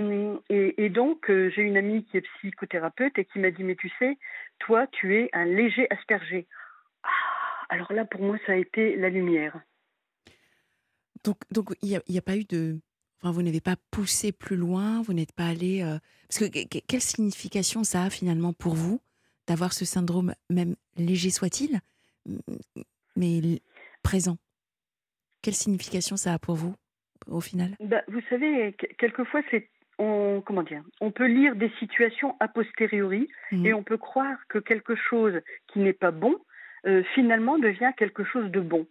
et, 0.49 0.89
donc, 0.89 1.29
euh, 1.29 1.49
j'ai 1.55 1.61
une 1.61 1.77
amie 1.77 2.03
qui 2.05 2.17
est 2.17 2.27
psychothérapeute 2.39 3.17
et 3.17 3.25
qui 3.25 3.39
m'a 3.39 3.51
dit, 3.51 3.63
mais 3.63 3.75
tu 3.75 3.91
sais, 3.99 4.17
toi, 4.59 4.87
tu 4.87 5.15
es 5.15 5.29
un 5.33 5.45
léger 5.45 5.87
asperger. 5.91 6.47
Ah, 7.03 7.09
alors 7.69 7.93
là, 7.93 8.05
pour 8.05 8.21
moi, 8.21 8.37
ça 8.45 8.53
a 8.53 8.55
été 8.55 8.95
la 8.95 9.09
lumière. 9.09 9.59
Donc, 11.23 11.37
donc 11.51 11.73
il 11.81 11.99
n'y 12.07 12.17
a, 12.17 12.21
pas 12.21 12.37
eu 12.37 12.43
de, 12.43 12.79
vous 13.31 13.41
n'avez 13.41 13.61
pas 13.61 13.75
poussé 13.91 14.31
plus 14.31 14.55
loin, 14.55 15.01
vous 15.01 15.13
n'êtes 15.13 15.33
pas 15.33 15.47
allé. 15.47 15.81
Euh, 15.81 15.97
parce 16.27 16.49
que 16.49 16.79
quelle 16.87 17.01
signification 17.01 17.83
ça 17.83 18.03
a 18.03 18.09
finalement 18.09 18.53
pour 18.53 18.75
vous 18.75 19.01
d'avoir 19.47 19.73
ce 19.73 19.85
syndrome, 19.85 20.33
même 20.49 20.75
léger 20.97 21.29
soit-il, 21.29 21.79
mais 23.15 23.61
présent? 24.03 24.37
Quelle 25.41 25.53
signification 25.53 26.17
ça 26.17 26.33
a 26.33 26.39
pour 26.39 26.55
vous 26.55 26.75
au 27.27 27.41
final? 27.41 27.75
Bah, 27.79 28.01
Vous 28.07 28.21
savez, 28.29 28.75
quelquefois 28.97 29.41
c'est 29.51 29.69
on, 29.97 30.41
comment 30.45 30.63
dire, 30.63 30.83
on 30.99 31.11
peut 31.11 31.27
lire 31.27 31.55
des 31.55 31.71
situations 31.79 32.35
a 32.39 32.47
posteriori 32.47 33.29
mmh. 33.51 33.65
et 33.65 33.73
on 33.73 33.83
peut 33.83 33.97
croire 33.97 34.37
que 34.49 34.59
quelque 34.59 34.95
chose 34.95 35.39
qui 35.67 35.79
n'est 35.79 35.93
pas 35.93 36.11
bon, 36.11 36.35
euh, 36.85 37.03
finalement 37.13 37.57
devient 37.57 37.91
quelque 37.97 38.23
chose 38.23 38.51
de 38.51 38.59
bon. 38.59 38.87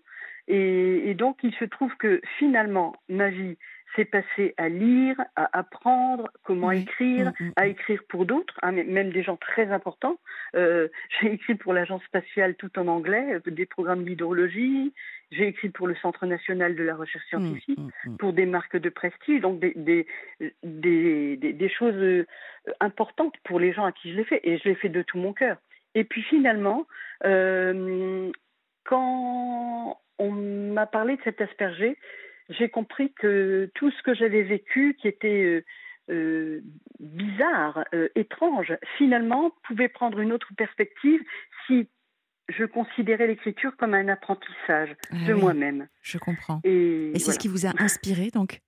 Et, 0.49 1.11
et, 1.11 1.15
donc, 1.15 1.39
il 1.43 1.55
se 1.55 1.65
trouve 1.65 1.95
que 1.97 2.21
finalement, 2.39 2.95
ma 3.09 3.31
vie 3.31 3.57
c'est 3.95 4.05
passer 4.05 4.55
à 4.57 4.69
lire, 4.69 5.17
à 5.37 5.59
apprendre 5.59 6.31
comment 6.43 6.71
écrire, 6.71 7.33
à 7.57 7.67
écrire 7.67 8.03
pour 8.09 8.27
d'autres, 8.27 8.59
hein, 8.63 8.73
même 8.73 9.11
des 9.11 9.23
gens 9.23 9.37
très 9.37 9.71
importants. 9.71 10.19
Euh, 10.57 10.89
j'ai 11.21 11.33
écrit 11.33 11.55
pour 11.55 11.73
l'agence 11.73 12.03
spatiale 12.05 12.55
tout 12.57 12.79
en 12.79 12.89
anglais, 12.89 13.35
euh, 13.35 13.51
des 13.51 13.67
programmes 13.67 14.05
d'hydrologie. 14.05 14.93
J'ai 15.31 15.49
écrit 15.49 15.69
pour 15.69 15.87
le 15.87 15.95
Centre 15.97 16.27
national 16.27 16.77
de 16.77 16.83
la 16.83 16.95
recherche 16.95 17.25
scientifique, 17.29 17.81
pour 18.19 18.33
des 18.33 18.47
marques 18.47 18.77
de 18.77 18.89
prestige, 18.89 19.41
donc 19.41 19.59
des, 19.59 19.73
des, 19.77 20.07
des, 20.63 21.37
des, 21.37 21.69
choses 21.69 21.95
euh, 21.95 22.27
importantes 22.81 23.35
pour 23.45 23.59
les 23.59 23.73
gens 23.73 23.85
à 23.85 23.93
qui 23.93 24.13
je 24.13 24.17
l'ai 24.17 24.25
fait. 24.25 24.41
Et 24.45 24.59
je 24.59 24.69
l'ai 24.69 24.75
fait 24.75 24.89
de 24.89 25.03
tout 25.03 25.19
mon 25.19 25.33
cœur. 25.33 25.57
Et 25.95 26.05
puis 26.05 26.23
finalement, 26.23 26.87
euh, 27.25 28.31
quand 28.85 30.01
on 30.19 30.31
m'a 30.31 30.87
parlé 30.87 31.17
de 31.17 31.23
cet 31.23 31.41
asperger, 31.41 31.97
j'ai 32.49 32.69
compris 32.69 33.13
que 33.13 33.71
tout 33.75 33.91
ce 33.91 34.03
que 34.03 34.15
j'avais 34.15 34.43
vécu, 34.43 34.97
qui 35.01 35.09
était 35.09 35.45
euh, 35.45 35.65
euh, 36.11 36.61
bizarre, 37.01 37.85
euh, 37.95 38.09
étrange, 38.15 38.77
finalement 38.99 39.53
pouvait 39.67 39.89
prendre 39.89 40.19
une 40.21 40.33
autre 40.33 40.53
perspective 40.57 41.21
si 41.67 41.89
je 42.49 42.65
considérais 42.65 43.27
l'écriture 43.27 43.75
comme 43.79 43.95
un 43.95 44.09
apprentissage 44.09 44.95
ah 45.11 45.27
de 45.27 45.33
moi-même. 45.33 45.89
Je 46.03 46.19
comprends. 46.19 46.61
Et, 46.65 47.13
c'est 47.17 47.33
ce 47.33 47.39
qui 47.39 47.49
vous 47.49 47.67
a 47.67 47.73
inspiré 47.79 48.31
donc? 48.31 48.61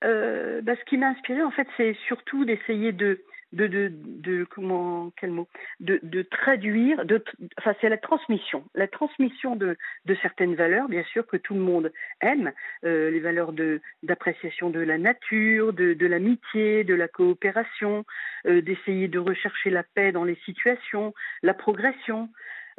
Bah, 0.00 0.74
Ce 0.76 0.84
qui 0.84 0.96
m'a 0.96 1.08
inspiré, 1.08 1.42
en 1.42 1.50
fait, 1.50 1.66
c'est 1.76 1.96
surtout 2.06 2.44
d'essayer 2.44 2.92
de 2.92 3.24
de, 3.52 4.46
comment 4.50 5.10
quel 5.18 5.30
mot? 5.30 5.48
De, 5.80 6.22
traduire 6.22 7.04
de 7.04 7.22
enfin 7.58 7.74
c'est 7.80 7.88
la 7.88 7.96
transmission. 7.96 8.64
La 8.74 8.88
transmission 8.88 9.56
de, 9.56 9.76
de 10.04 10.14
certaines 10.22 10.54
valeurs 10.54 10.88
bien 10.88 11.04
sûr 11.04 11.26
que 11.26 11.36
tout 11.36 11.54
le 11.54 11.60
monde 11.60 11.92
aime 12.20 12.52
euh, 12.84 13.10
les 13.10 13.20
valeurs 13.20 13.52
de 13.52 13.80
d'appréciation 14.02 14.70
de 14.70 14.80
la 14.80 14.98
nature 14.98 15.72
de, 15.72 15.94
de 15.94 16.06
l'amitié 16.06 16.84
de 16.84 16.94
la 16.94 17.08
coopération 17.08 18.04
euh, 18.46 18.60
d'essayer 18.60 19.08
de 19.08 19.18
rechercher 19.18 19.70
la 19.70 19.82
paix 19.82 20.12
dans 20.12 20.24
les 20.24 20.36
situations 20.44 21.14
la 21.42 21.54
progression. 21.54 22.28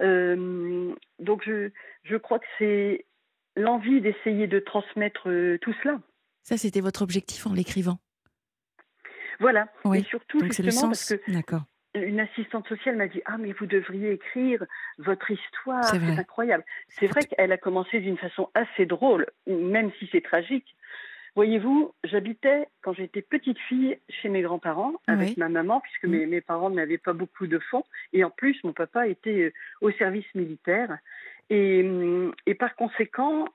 Euh, 0.01 0.93
donc 1.19 1.43
je 1.45 1.69
je 2.03 2.15
crois 2.15 2.39
que 2.39 2.47
c'est 2.57 3.05
l'envie 3.55 4.01
d'essayer 4.01 4.47
de 4.47 4.59
transmettre 4.59 5.23
tout 5.61 5.73
cela. 5.83 5.99
Ça 6.43 6.57
c'était 6.57 6.81
votre 6.81 7.01
objectif 7.01 7.47
en 7.47 7.53
l'écrivant? 7.53 7.99
Voilà. 9.39 9.67
Et 9.95 10.03
surtout, 10.03 10.39
justement, 10.43 10.87
parce 10.87 11.15
que 11.15 11.21
une 11.95 12.19
assistante 12.19 12.67
sociale 12.67 12.97
m'a 12.97 13.07
dit 13.07 13.21
Ah, 13.25 13.37
mais 13.37 13.51
vous 13.53 13.65
devriez 13.65 14.11
écrire 14.11 14.63
votre 14.97 15.31
histoire, 15.31 15.83
c'est 15.85 15.97
incroyable. 15.97 16.63
C'est 16.89 17.07
vrai 17.07 17.21
qu'elle 17.23 17.51
a 17.51 17.57
commencé 17.57 17.99
d'une 17.99 18.17
façon 18.17 18.49
assez 18.53 18.85
drôle, 18.85 19.25
même 19.47 19.91
si 19.99 20.07
c'est 20.11 20.21
tragique. 20.21 20.75
Voyez-vous, 21.35 21.93
j'habitais 22.03 22.67
quand 22.81 22.93
j'étais 22.93 23.21
petite 23.21 23.59
fille 23.59 23.97
chez 24.09 24.29
mes 24.29 24.41
grands-parents 24.41 24.93
avec 25.07 25.37
ma 25.37 25.47
maman, 25.47 25.79
puisque 25.79 26.05
mmh. 26.05 26.11
mes, 26.11 26.25
mes, 26.25 26.41
parents 26.41 26.69
n'avaient 26.69 26.97
pas 26.97 27.13
beaucoup 27.13 27.47
de 27.47 27.59
fonds. 27.59 27.85
Et 28.13 28.23
en 28.23 28.29
plus, 28.29 28.61
mon 28.63 28.73
papa 28.73 29.07
était 29.07 29.43
euh, 29.43 29.53
au 29.81 29.91
service 29.91 30.25
militaire. 30.35 30.97
Et, 31.49 31.87
et 32.45 32.55
par 32.55 32.75
conséquent, 32.75 33.45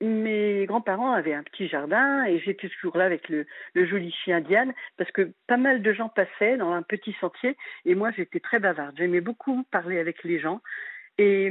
mes 0.00 0.66
grands-parents 0.66 1.12
avaient 1.12 1.32
un 1.32 1.42
petit 1.42 1.68
jardin 1.68 2.24
et 2.24 2.38
j'étais 2.40 2.68
toujours 2.68 2.96
là 2.98 3.04
avec 3.04 3.28
le, 3.28 3.46
joli 3.74 4.12
chien 4.12 4.40
Diane 4.40 4.74
parce 4.96 5.10
que 5.10 5.32
pas 5.46 5.56
mal 5.56 5.82
de 5.82 5.92
gens 5.92 6.08
passaient 6.08 6.56
dans 6.56 6.72
un 6.72 6.82
petit 6.82 7.14
sentier 7.20 7.56
et 7.84 7.94
moi 7.94 8.10
j'étais 8.10 8.40
très 8.40 8.58
bavarde. 8.58 8.94
J'aimais 8.98 9.20
beaucoup 9.20 9.62
parler 9.70 9.98
avec 9.98 10.22
les 10.22 10.38
gens 10.38 10.60
Et, 11.18 11.50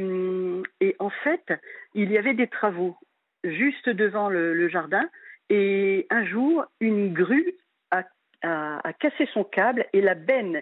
et, 0.80 0.96
en 1.00 1.10
fait, 1.10 1.54
il 1.96 2.12
y 2.12 2.18
avait 2.18 2.36
des 2.36 2.48
travaux 2.48 2.98
juste 3.44 3.90
devant 3.90 4.30
le, 4.30 4.68
jardin. 4.70 5.10
Et 5.50 6.06
un 6.10 6.25
jour, 6.25 6.66
une 6.80 7.14
grue 7.14 7.54
a, 7.92 8.04
a, 8.44 8.94
cassé 8.94 9.28
son 9.34 9.44
câble 9.44 9.86
et 9.94 10.02
la 10.02 10.16
benne 10.16 10.62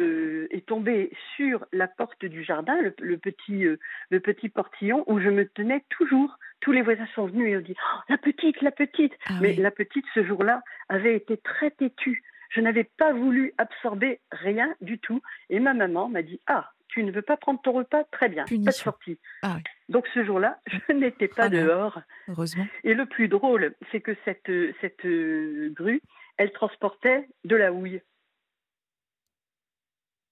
euh, 0.00 0.46
est 0.50 0.66
tombée 0.66 1.12
sur 1.36 1.66
la 1.72 1.86
porte 1.86 2.24
du 2.24 2.42
jardin, 2.42 2.74
le, 2.80 3.18
petit, 3.18 3.64
euh, 3.64 3.78
le 4.10 4.20
petit 4.20 4.48
portillon 4.48 5.04
où 5.06 5.20
je 5.20 5.28
me 5.28 5.46
tenais 5.48 5.84
toujours. 5.90 6.38
Tous 6.60 6.72
les 6.72 6.82
voisins 6.82 7.06
sont 7.14 7.26
venus 7.26 7.52
et 7.52 7.56
ont 7.56 7.60
dit 7.60 7.74
oh, 7.76 7.98
La 8.08 8.18
petite, 8.18 8.60
la 8.62 8.70
petite 8.70 9.12
ah 9.26 9.34
Mais 9.40 9.54
la 9.54 9.70
petite, 9.70 10.04
ce 10.14 10.24
jour-là, 10.24 10.62
avait 10.88 11.16
été 11.16 11.36
très 11.36 11.70
têtue. 11.70 12.22
Je 12.50 12.60
n'avais 12.60 12.84
pas 12.84 13.12
voulu 13.12 13.52
absorber 13.58 14.20
rien 14.30 14.74
du 14.80 14.98
tout. 14.98 15.20
Et 15.50 15.60
ma 15.60 15.74
maman 15.74 16.08
m'a 16.08 16.22
dit 16.22 16.40
Ah, 16.46 16.70
tu 16.88 17.02
ne 17.04 17.10
veux 17.10 17.22
pas 17.22 17.36
prendre 17.36 17.60
ton 17.62 17.72
repas? 17.72 18.04
Très 18.04 18.28
bien, 18.28 18.44
pas 18.44 18.56
de 18.56 18.70
sortie. 18.70 19.18
Ah 19.42 19.58
Donc 19.88 20.06
ce 20.14 20.24
jour-là, 20.24 20.58
je 20.66 20.92
n'étais 20.92 21.28
pas 21.28 21.48
dehors. 21.48 22.00
Heureusement. 22.28 22.66
Et 22.84 22.94
le 22.94 23.06
plus 23.06 23.28
drôle, 23.28 23.74
c'est 23.90 24.00
que 24.00 24.16
cette, 24.24 24.50
cette 24.80 25.04
euh, 25.04 25.70
grue, 25.74 26.02
elle 26.36 26.52
transportait 26.52 27.28
de 27.44 27.56
la 27.56 27.72
houille. 27.72 28.00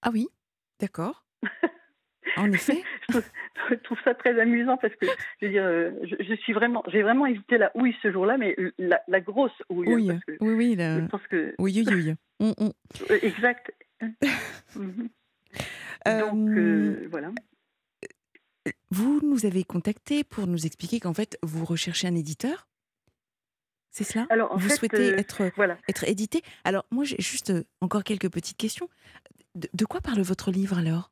Ah 0.01 0.09
oui, 0.11 0.27
d'accord. 0.79 1.25
En 2.37 2.51
effet. 2.53 2.83
je, 3.09 3.75
trouve, 3.75 3.97
ça 4.03 4.13
très 4.13 4.39
amusant 4.39 4.77
parce 4.77 4.95
que 4.95 5.05
je, 5.41 5.45
veux 5.45 5.51
dire, 5.51 5.63
euh, 5.63 5.91
je, 6.03 6.35
suis 6.35 6.53
vraiment, 6.53 6.83
j'ai 6.87 7.01
vraiment 7.01 7.25
évité 7.25 7.57
la 7.57 7.71
houille 7.75 7.95
ce 8.01 8.11
jour-là, 8.11 8.37
mais 8.37 8.55
la, 8.77 9.19
grosse 9.19 9.51
houille. 9.69 9.93
Oui, 9.93 10.11
oui, 10.39 10.53
oui. 10.53 10.75
Je 10.77 11.07
pense 11.07 11.25
que... 11.27 11.55
Oui, 11.59 11.83
oui, 11.87 11.93
oui. 11.93 12.15
Mm, 12.39 12.53
mm. 12.65 12.71
Euh, 13.09 13.19
exact. 13.21 13.71
Mhm. 14.73 15.09
Donc 16.05 16.49
euh, 16.57 17.07
voilà. 17.11 17.29
Vous 18.89 19.19
nous 19.21 19.45
avez 19.45 19.63
contacté 19.63 20.23
pour 20.23 20.47
nous 20.47 20.65
expliquer 20.65 20.99
qu'en 20.99 21.13
fait 21.13 21.37
vous 21.43 21.65
recherchez 21.65 22.07
un 22.07 22.15
éditeur? 22.15 22.67
C'est 23.91 24.05
cela? 24.05 24.25
Alors, 24.29 24.57
Vous 24.57 24.69
fait, 24.69 24.75
souhaitez 24.75 25.09
être, 25.09 25.51
voilà. 25.57 25.77
être 25.89 26.05
édité? 26.05 26.41
Alors 26.63 26.85
moi 26.89 27.03
j'ai 27.03 27.17
juste 27.19 27.53
encore 27.81 28.03
quelques 28.03 28.31
petites 28.31 28.57
questions. 28.57 28.89
De, 29.55 29.85
quoi 29.85 30.01
parle 30.01 30.21
votre 30.21 30.51
livre 30.51 30.77
alors? 30.77 31.11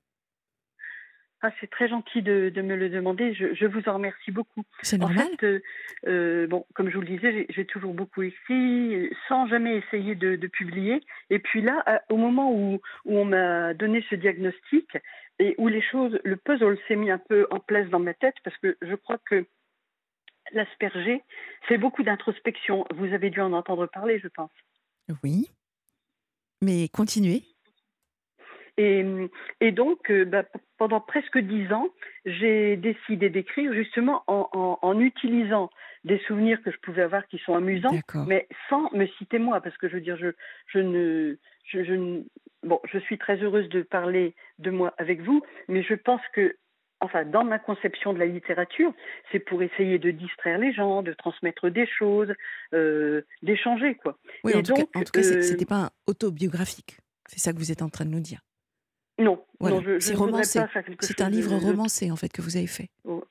Ah, 1.41 1.51
c'est 1.61 1.69
très 1.69 1.87
gentil 1.87 2.21
de, 2.21 2.51
me 2.61 2.75
le 2.75 2.89
demander. 2.89 3.33
Je, 3.33 3.65
vous 3.65 3.87
en 3.87 3.93
remercie 3.93 4.31
beaucoup. 4.31 4.63
C'est 4.81 4.97
normal. 4.97 5.25
En 5.25 5.29
fait, 5.37 5.43
euh, 5.43 5.61
euh, 6.07 6.47
bon, 6.47 6.65
comme 6.73 6.89
je 6.89 6.95
vous 6.95 7.01
le 7.01 7.07
disais, 7.07 7.45
j'ai 7.49 7.65
toujours 7.65 7.93
beaucoup 7.93 8.23
écrit 8.23 9.09
sans 9.29 9.47
jamais 9.47 9.77
essayer 9.77 10.15
de, 10.15 10.35
publier. 10.47 11.01
Et 11.29 11.39
puis 11.39 11.61
là, 11.61 12.03
au 12.09 12.17
moment 12.17 12.51
où, 12.51 12.81
on 13.05 13.23
m'a 13.23 13.73
donné 13.73 14.05
ce 14.09 14.15
diagnostic 14.15 14.97
et 15.39 15.55
où 15.57 15.69
les 15.69 15.81
choses, 15.81 16.19
le 16.25 16.35
puzzle 16.35 16.77
s'est 16.87 16.97
mis 16.97 17.09
un 17.09 17.17
peu 17.17 17.47
en 17.51 17.59
place 17.59 17.89
dans 17.89 17.99
ma 17.99 18.13
tête, 18.13 18.35
parce 18.43 18.57
que 18.57 18.77
je 18.81 18.95
crois 18.95 19.17
que 19.29 19.45
l'asperger, 20.51 21.23
c'est 21.67 21.77
beaucoup 21.77 22.03
d'introspection. 22.03 22.85
Vous 22.95 23.13
avez 23.13 23.29
dû 23.29 23.39
en 23.39 23.53
entendre 23.53 23.87
parler, 23.87 24.19
je 24.19 24.27
pense. 24.27 24.51
Oui. 25.23 25.49
Mais 26.61 26.89
continuez. 26.89 27.43
Et, 28.77 29.71
donc, 29.71 30.09
euh, 30.09 30.25
bah, 30.25 30.43
pendant 30.77 30.99
presque 31.01 31.37
dix 31.37 31.71
ans, 31.73 31.89
j'ai 32.25 32.77
décidé 32.77 33.29
d'écrire 33.29 33.73
justement 33.73 34.23
en, 34.27 34.99
utilisant 34.99 35.69
des 36.03 36.19
souvenirs 36.27 36.61
que 36.63 36.71
je 36.71 36.77
pouvais 36.77 37.01
avoir 37.01 37.27
qui 37.27 37.37
sont 37.39 37.55
amusants, 37.55 37.95
mais 38.27 38.47
sans 38.69 38.89
me 38.93 39.05
citer 39.17 39.39
moi, 39.39 39.61
parce 39.61 39.77
que 39.77 39.89
je 39.89 39.95
veux 39.95 40.01
dire, 40.01 40.17
je, 40.17 40.29
je 40.67 40.79
ne, 40.79 41.37
je, 41.65 42.21
bon, 42.63 42.79
je 42.91 42.99
suis 42.99 43.17
très 43.17 43.37
heureuse 43.37 43.67
de 43.69 43.81
parler 43.81 44.33
de 44.59 44.71
moi 44.71 44.93
avec 44.97 45.21
vous, 45.21 45.41
mais 45.67 45.83
je 45.83 45.93
pense 45.93 46.21
que 46.33 46.55
enfin, 47.01 47.25
dans 47.25 47.43
ma 47.43 47.59
conception 47.59 48.13
de 48.13 48.19
la 48.19 48.25
littérature, 48.25 48.93
c'est 49.31 49.39
pour 49.39 49.61
essayer 49.63 49.99
de 49.99 50.11
distraire 50.11 50.57
les 50.57 50.73
gens, 50.73 51.01
de 51.01 51.13
transmettre 51.13 51.69
des 51.69 51.87
choses, 51.87 52.33
euh, 52.73 53.21
d'échanger, 53.41 53.95
quoi. 53.95 54.17
Oui, 54.43 54.53
en, 54.55 54.61
tout 54.61 54.73
cas, 54.73 54.83
en, 54.95 55.03
tout 55.03 55.11
cas, 55.11 55.23
c'était 55.23 55.63
euh, 55.63 55.67
pas 55.67 55.91
autobiographique. 56.07 56.97
C'est 57.27 57.39
ça 57.39 57.53
que 57.53 57.57
vous 57.57 57.71
êtes 57.71 57.81
en 57.81 57.89
train 57.89 58.05
de 58.05 58.11
nous 58.11 58.19
dire. 58.19 58.41
Non, 59.19 59.43
c'est 59.99 60.15
romancé. 60.15 60.59
C'est 61.01 61.21
un 61.21 61.29
livre 61.29 61.55
romancé 61.55 62.11
en 62.11 62.15
fait 62.15 62.29
que 62.29 62.41
vous 62.41 62.57
avez 62.57 62.67
fait. 62.67 62.89
Oh. 63.03 63.23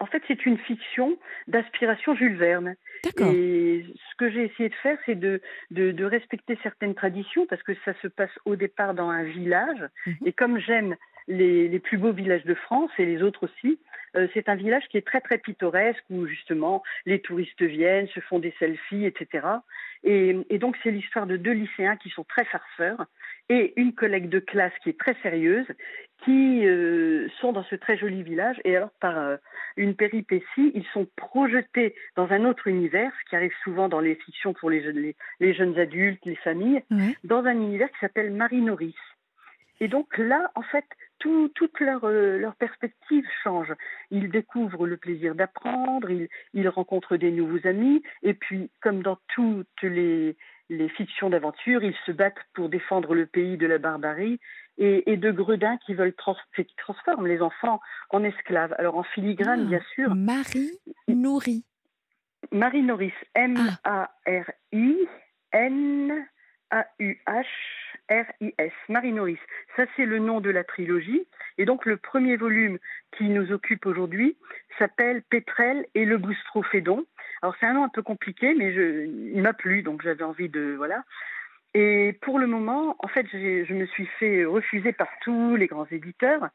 En 0.00 0.06
fait, 0.06 0.22
c'est 0.28 0.44
une 0.44 0.58
fiction 0.58 1.16
d'aspiration 1.46 2.14
Jules 2.14 2.36
Verne. 2.36 2.74
Et 3.18 3.86
ce 4.10 4.16
que 4.18 4.30
j'ai 4.30 4.44
essayé 4.44 4.68
de 4.68 4.74
faire, 4.74 4.98
c'est 5.06 5.14
de, 5.14 5.40
de, 5.70 6.04
respecter 6.04 6.58
certaines 6.62 6.94
traditions 6.94 7.46
parce 7.46 7.62
que 7.62 7.72
ça 7.84 7.94
se 8.02 8.08
passe 8.08 8.30
au 8.44 8.56
départ 8.56 8.92
dans 8.92 9.08
un 9.08 9.22
village. 9.22 9.88
Mhm. 10.06 10.16
Et 10.26 10.32
comme 10.32 10.58
j'aime 10.58 10.96
les, 11.28 11.68
les, 11.68 11.78
plus 11.78 11.96
beaux 11.96 12.12
villages 12.12 12.44
de 12.44 12.54
France 12.54 12.90
et 12.98 13.06
les 13.06 13.22
autres 13.22 13.44
aussi, 13.44 13.78
euh, 14.16 14.26
c'est 14.34 14.48
un 14.48 14.56
village 14.56 14.82
qui 14.90 14.96
est 14.98 15.06
très 15.06 15.20
très 15.20 15.38
pittoresque 15.38 16.04
où 16.10 16.26
justement 16.26 16.82
les 17.06 17.20
touristes 17.20 17.62
viennent, 17.62 18.08
se 18.08 18.20
font 18.20 18.38
des 18.38 18.54
selfies, 18.58 19.06
etc. 19.06 19.46
Et, 20.02 20.36
et 20.50 20.58
donc 20.58 20.76
c'est 20.82 20.90
l'histoire 20.90 21.26
de 21.26 21.36
deux 21.36 21.52
lycéens 21.52 21.96
qui 21.96 22.10
sont 22.10 22.24
très 22.24 22.44
farceurs 22.44 23.06
et 23.50 23.74
une 23.76 23.92
collègue 23.92 24.28
de 24.28 24.38
classe 24.38 24.72
qui 24.82 24.90
est 24.90 24.98
très 24.98 25.16
sérieuse, 25.22 25.66
qui 26.24 26.64
euh, 26.66 27.28
sont 27.40 27.52
dans 27.52 27.64
ce 27.64 27.74
très 27.74 27.98
joli 27.98 28.22
village. 28.22 28.60
Et 28.64 28.76
alors, 28.76 28.92
par 29.00 29.18
euh, 29.18 29.36
une 29.76 29.96
péripétie, 29.96 30.70
ils 30.74 30.86
sont 30.94 31.08
projetés 31.16 31.94
dans 32.14 32.30
un 32.30 32.44
autre 32.44 32.68
univers, 32.68 33.12
ce 33.20 33.28
qui 33.28 33.36
arrive 33.36 33.52
souvent 33.64 33.88
dans 33.88 34.00
les 34.00 34.14
fictions 34.14 34.54
pour 34.54 34.70
les, 34.70 35.14
les, 35.40 35.54
jeunes 35.54 35.78
adultes, 35.78 36.24
les 36.24 36.36
familles, 36.36 36.84
dans 37.24 37.44
un 37.44 37.54
univers 37.54 37.90
qui 37.90 37.98
s'appelle 38.00 38.32
Marie 38.32 38.62
Norris. 38.62 38.94
Et 39.80 39.88
donc 39.88 40.16
là, 40.16 40.52
en 40.54 40.62
fait, 40.62 40.84
tout, 41.18 41.50
toute 41.54 41.80
leur, 41.80 42.04
euh, 42.04 42.38
leur 42.38 42.54
perspective 42.54 43.24
change. 43.42 43.72
Ils 44.10 44.30
découvrent 44.30 44.86
le 44.86 44.96
plaisir 44.96 45.34
d'apprendre, 45.34 46.08
ils, 46.10 46.28
ils 46.54 46.68
rencontrent 46.68 47.16
des 47.16 47.32
nouveaux 47.32 47.66
amis, 47.66 48.02
et 48.22 48.34
puis, 48.34 48.70
comme 48.80 49.02
dans 49.02 49.18
toutes 49.34 49.82
les, 49.82 50.36
les 50.70 50.88
fictions 50.88 51.28
d'aventure, 51.28 51.82
ils 51.82 51.96
se 52.06 52.12
battent 52.12 52.38
pour 52.54 52.68
défendre 52.68 53.14
le 53.14 53.26
pays 53.26 53.58
de 53.58 53.66
la 53.66 53.78
barbarie 53.78 54.38
et, 54.78 55.16
de 55.16 55.30
gredins 55.30 55.76
qui 55.84 55.92
veulent 55.92 56.14
qui 56.54 56.66
transforment 56.78 57.26
les 57.26 57.42
enfants 57.42 57.80
en 58.08 58.24
esclaves. 58.24 58.74
Alors 58.78 58.96
en 58.96 59.02
filigrane, 59.02 59.66
bien 59.66 59.82
sûr. 59.94 60.08
Ah, 60.10 60.14
Marie 60.14 60.70
Nourri. 61.08 61.64
Marie 62.52 62.82
Norris, 62.82 63.12
M-A-R-I 63.34 64.96
N-A-U-H-R-I-S, 66.72 68.72
Marie 68.88 69.12
Norris. 69.12 69.38
Ça, 69.76 69.84
c'est 69.96 70.06
le 70.06 70.18
nom 70.18 70.40
de 70.40 70.50
la 70.50 70.64
trilogie. 70.64 71.26
Et 71.58 71.64
donc, 71.64 71.86
le 71.86 71.96
premier 71.96 72.36
volume 72.36 72.78
qui 73.16 73.24
nous 73.24 73.52
occupe 73.52 73.86
aujourd'hui 73.86 74.36
s'appelle 74.78 75.22
Pétrel 75.22 75.86
et 75.94 76.04
le 76.04 76.18
boustrophédon. 76.18 77.06
Alors 77.42 77.54
c'est 77.58 77.66
un 77.66 77.72
nom 77.72 77.84
un 77.84 77.88
peu 77.88 78.02
compliqué, 78.02 78.54
mais 78.54 78.74
je, 78.74 79.06
il 79.06 79.42
m'a 79.42 79.52
plu, 79.52 79.82
donc 79.82 80.02
j'avais 80.02 80.24
envie 80.24 80.48
de 80.48 80.74
voilà. 80.76 81.04
Et 81.72 82.18
pour 82.20 82.38
le 82.38 82.46
moment, 82.46 82.96
en 82.98 83.08
fait, 83.08 83.26
je 83.32 83.74
me 83.74 83.86
suis 83.86 84.06
fait 84.18 84.44
refuser 84.44 84.92
par 84.92 85.08
tous 85.22 85.56
les 85.56 85.66
grands 85.66 85.86
éditeurs 85.90 86.50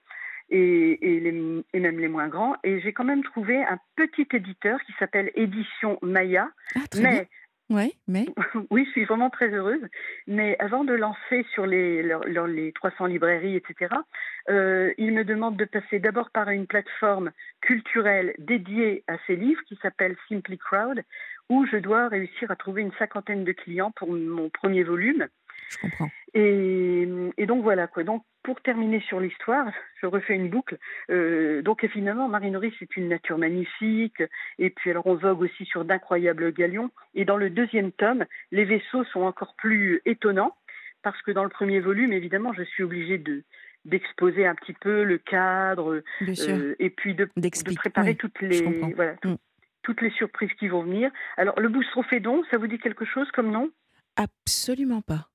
et, 0.50 1.16
et, 1.16 1.20
les, 1.20 1.64
et 1.74 1.80
même 1.80 2.00
les 2.00 2.08
moins 2.08 2.28
grands. 2.28 2.56
Et 2.64 2.82
j'ai 2.82 2.94
quand 2.94 3.06
même 3.06 3.24
trouvé 3.24 3.64
un 3.64 3.80
petit 3.96 4.28
éditeur 4.34 4.80
qui 4.86 4.94
s'appelle 5.00 5.32
Édition 5.36 5.98
Maya. 6.02 6.50
Ah, 6.76 6.80
mais 7.02 7.28
Ouais, 7.70 7.94
mais? 8.08 8.26
Oui, 8.70 8.86
je 8.86 8.92
suis 8.92 9.06
vraiment 9.06 9.30
très 9.30 9.50
heureuse. 9.50 9.82
Mais 10.28 10.56
avant 10.60 10.84
de 10.84 10.94
lancer 10.94 11.46
sur 11.54 11.66
les, 11.66 12.04
les 12.04 12.72
300 12.74 13.08
librairies, 13.08 13.56
etc., 13.56 13.96
euh, 14.50 14.94
il 14.98 15.14
me 15.14 15.24
demande 15.24 15.58
de 15.58 15.66
passer 15.66 16.00
d'abord 16.00 16.30
par 16.30 16.50
une 16.50 16.68
plateforme 16.68 17.32
culturelle 17.62 18.36
dédiée 18.38 19.04
à 19.08 19.18
ces 19.26 19.36
livres 19.36 19.62
qui 19.68 19.78
s'appelle 19.82 20.16
Simply 20.30 20.58
Crowd, 20.58 21.02
où 21.50 21.66
je 21.66 21.78
dois 21.78 22.08
réussir 22.08 22.52
à 22.52 22.56
trouver 22.56 22.84
une 22.84 22.94
cinquantaine 22.94 23.44
de 23.44 23.52
clients 23.52 23.92
pour 23.92 24.12
mon 24.12 24.50
premier 24.50 24.84
volume. 24.84 25.28
Je 25.70 25.78
comprends. 25.78 26.10
Et, 26.34 27.08
et, 27.38 27.46
donc 27.46 27.64
voilà 27.64 27.88
quoi. 27.88 28.04
Donc 28.04 28.24
pour 28.44 28.62
terminer 28.62 29.00
sur 29.02 29.20
l'histoire, 29.20 29.68
je 30.02 30.06
refais 30.06 30.36
une 30.36 30.50
boucle. 30.50 30.78
Euh, 31.10 31.62
donc 31.62 31.86
finalement, 31.88 32.28
Marie 32.28 32.52
Norris 32.52 32.74
c'est 32.80 32.98
une 32.98 33.10
nature 33.10 33.38
magnifique. 33.38 34.22
Et 34.60 34.70
puis 34.70 34.92
alors 34.92 35.08
on 35.08 35.16
vogue 35.16 35.42
aussi 35.42 35.66
sur 35.66 35.86
d'incroyables 35.86 36.54
galions. 36.54 36.92
Et 37.14 37.26
dans 37.26 37.38
le 37.38 37.50
deuxième 37.50 37.92
tome, 37.92 38.26
les 38.52 38.66
vaisseaux 38.66 39.04
sont 39.06 39.22
encore 39.22 39.56
plus 39.56 40.02
étonnants 40.06 40.56
parce 41.06 41.22
que 41.22 41.32
dans 41.32 41.44
le 41.44 41.50
premier 41.50 41.80
volume, 41.80 42.14
évidemment, 42.14 42.52
je 42.54 42.64
suis 42.64 42.84
obligée 42.84 43.20
de 43.20 43.44
d'exposer 43.86 44.48
un 44.48 44.56
petit 44.56 44.74
peu 44.74 45.04
le 45.04 45.20
cadre 45.20 46.02
euh, 46.24 46.76
et 46.80 46.90
puis 46.90 47.14
de, 47.14 47.30
de 47.36 47.76
préparer 47.76 48.16
toutes 48.16 48.42
les 48.42 48.64
voilà, 48.96 49.14
mm. 49.24 49.36
toutes 49.84 50.02
les 50.02 50.10
surprises 50.10 50.52
qui 50.60 50.68
vont 50.68 50.82
venir. 50.84 51.12
Alors 51.38 51.60
le 51.60 51.70
boustrophédon, 51.70 52.44
ça 52.50 52.58
vous 52.58 52.66
dit 52.66 52.80
quelque 52.80 53.06
chose 53.06 53.30
comme 53.32 53.52
nom? 53.52 53.70
Absolument 54.16 55.02
pas. 55.02 55.30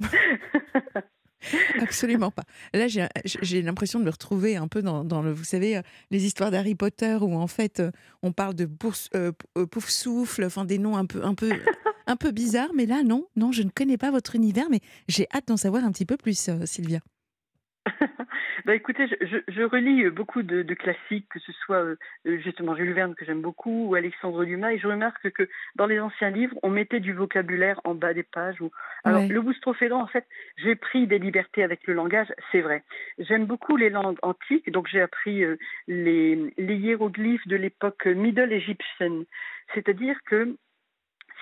Absolument 1.80 2.30
pas. 2.30 2.44
Là, 2.72 2.86
j'ai 2.88 3.62
l'impression 3.62 3.98
de 4.00 4.04
me 4.04 4.10
retrouver 4.10 4.56
un 4.56 4.68
peu 4.68 4.82
dans, 4.82 5.22
le, 5.22 5.32
vous 5.32 5.44
savez, 5.44 5.76
euh, 5.76 5.82
les 6.10 6.24
histoires 6.24 6.50
d'Harry 6.50 6.74
Potter 6.74 7.18
où 7.20 7.34
en 7.36 7.46
fait 7.46 7.80
euh, 7.80 7.90
on 8.22 8.32
parle 8.32 8.54
de 8.54 8.68
euh, 9.14 9.32
pouf 9.66 9.88
souffle, 9.88 10.44
enfin 10.44 10.64
des 10.64 10.78
noms 10.78 10.96
un 10.96 11.06
peu, 11.06 11.24
un 11.24 11.34
peu, 11.34 11.50
un 12.06 12.16
peu 12.16 12.30
bizarres. 12.30 12.72
Mais 12.74 12.86
là, 12.86 13.02
non, 13.02 13.26
non, 13.36 13.52
je 13.52 13.62
ne 13.62 13.70
connais 13.70 13.98
pas 13.98 14.10
votre 14.10 14.34
univers, 14.34 14.66
mais 14.70 14.80
j'ai 15.08 15.26
hâte 15.34 15.48
d'en 15.48 15.56
savoir 15.56 15.84
un 15.84 15.92
petit 15.92 16.06
peu 16.06 16.16
plus, 16.16 16.50
Sylvia. 16.64 17.00
Bah 18.64 18.74
écoutez, 18.74 19.06
je, 19.06 19.36
je, 19.48 19.62
relis 19.62 20.04
euh, 20.04 20.10
beaucoup 20.10 20.42
de, 20.42 20.62
classiques, 20.74 21.28
que 21.28 21.38
ce 21.40 21.52
soit 21.52 21.82
euh, 21.82 21.96
euh, 22.26 22.38
justement 22.38 22.74
Jules 22.74 22.92
Verne 22.92 23.14
que 23.14 23.24
j'aime 23.24 23.42
beaucoup 23.42 23.88
ou 23.88 23.94
Alexandre 23.94 24.44
Dumas, 24.44 24.72
et 24.72 24.78
je 24.78 24.86
remarque 24.86 25.30
que 25.30 25.48
dans 25.74 25.86
les 25.86 26.00
anciens 26.00 26.30
livres, 26.30 26.56
on 26.62 26.70
mettait 26.70 27.00
du 27.00 27.12
vocabulaire 27.12 27.80
en 27.84 27.94
bas 27.94 28.14
des 28.14 28.22
pages. 28.22 28.60
Ou... 28.60 28.70
Alors 29.04 29.26
le 29.28 29.40
boustrophédon, 29.40 30.00
en 30.00 30.06
fait, 30.06 30.26
j'ai 30.56 30.74
pris 30.74 31.06
des 31.06 31.18
libertés 31.18 31.62
avec 31.62 31.86
le 31.86 31.94
langage, 31.94 32.28
c'est 32.50 32.62
vrai. 32.62 32.82
J'aime 33.18 33.44
beaucoup 33.44 33.76
les 33.76 33.90
langues 33.90 34.18
antiques, 34.22 34.70
donc 34.70 34.88
j'ai 34.88 35.00
appris 35.00 35.44
les, 35.86 36.52
les 36.56 36.76
hiéroglyphes 36.76 37.46
de 37.46 37.56
l'époque 37.56 38.06
Middle 38.06 38.52
Egyptian, 38.52 39.24
c'est-à-dire 39.74 40.16
que 40.24 40.56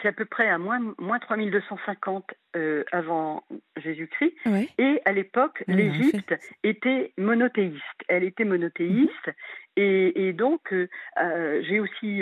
c'est 0.05 0.09
à 0.09 0.13
peu 0.13 0.27
près 0.27 0.49
à 0.49 0.59
moins, 0.59 0.81
moins 0.99 1.19
3250 1.19 2.35
euh, 2.57 2.85
avant 2.93 3.43
Jésus-Christ. 3.77 4.35
Et 4.79 5.01
à 5.07 5.13
l'époque, 5.13 5.65
l'Égypte 5.67 6.35
était 6.63 7.13
monothéiste. 7.17 7.81
Elle 8.09 8.25
était 8.25 8.45
monothéiste. 8.45 9.31
Et, 9.77 10.33
donc, 10.35 10.73
euh, 10.73 10.89
euh, 11.21 11.63
j'ai 11.67 11.81
aussi 11.81 12.21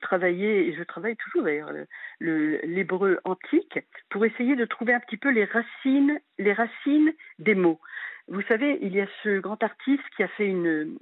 travaillé, 0.00 0.68
et 0.68 0.76
je 0.76 0.82
travaille 0.84 1.16
toujours 1.16 1.42
d'ailleurs, 1.42 1.72
l'hébreu 2.20 3.18
antique, 3.24 3.80
pour 4.10 4.24
essayer 4.24 4.54
de 4.54 4.64
trouver 4.64 4.94
un 4.94 5.00
petit 5.00 5.16
peu 5.16 5.30
les 5.30 5.44
racines, 5.44 6.20
les 6.38 6.52
racines 6.52 7.12
des 7.40 7.56
mots. 7.56 7.80
Vous 8.28 8.42
savez, 8.42 8.78
il 8.80 8.94
y 8.94 9.00
a 9.00 9.08
ce 9.24 9.40
grand 9.40 9.60
artiste 9.62 10.04
qui 10.16 10.22
a 10.22 10.28
fait 10.28 10.46
une, 10.46 10.96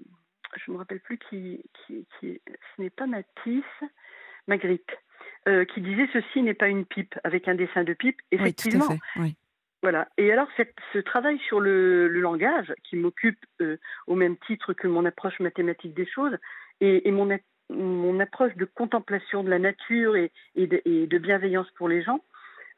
je 0.57 0.71
ne 0.71 0.75
me 0.75 0.79
rappelle 0.79 1.01
plus 1.01 1.19
qui, 1.19 1.63
qui, 1.87 2.07
qui 2.19 2.41
ce 2.47 2.83
n'est 2.83 2.91
pas 2.91 3.07
Matisse, 3.07 3.65
Magritte. 4.49 4.99
Euh, 5.49 5.65
qui 5.65 5.81
disait 5.81 6.09
ceci 6.13 6.41
n'est 6.41 6.55
pas 6.55 6.69
une 6.69 6.85
pipe 6.85 7.19
avec 7.25 7.49
un 7.49 7.57
dessin 7.57 7.83
de 7.83 7.95
pipe. 7.95 8.21
Effectivement. 8.31 8.87
Oui, 9.17 9.35
Voilà. 9.83 10.07
Et 10.17 10.31
alors, 10.31 10.47
ce 10.93 10.99
travail 10.99 11.37
sur 11.49 11.59
le, 11.59 12.07
langage, 12.07 12.73
qui 12.85 12.95
m'occupe 12.95 13.45
euh, 13.61 13.77
au 14.07 14.15
même 14.15 14.37
titre 14.47 14.73
que 14.73 14.87
mon 14.87 15.05
approche 15.05 15.41
mathématique 15.41 15.95
des 15.95 16.07
choses, 16.07 16.37
et, 16.81 17.11
mon, 17.11 17.29
mon, 17.71 18.21
approche 18.21 18.55
de 18.55 18.65
contemplation 18.65 19.43
de 19.43 19.51
la 19.51 19.59
nature 19.59 20.15
et, 20.15 20.31
de, 20.55 21.19
bienveillance 21.19 21.71
pour 21.73 21.89
les 21.89 22.03
gens, 22.03 22.21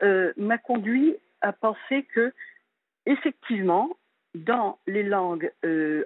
euh, 0.03 0.33
m'a 0.39 0.57
conduit 0.57 1.17
à 1.43 1.53
penser 1.53 2.07
que, 2.15 2.33
effectivement, 3.05 3.91
dans 4.35 4.79
les 4.87 5.03
langues 5.03 5.53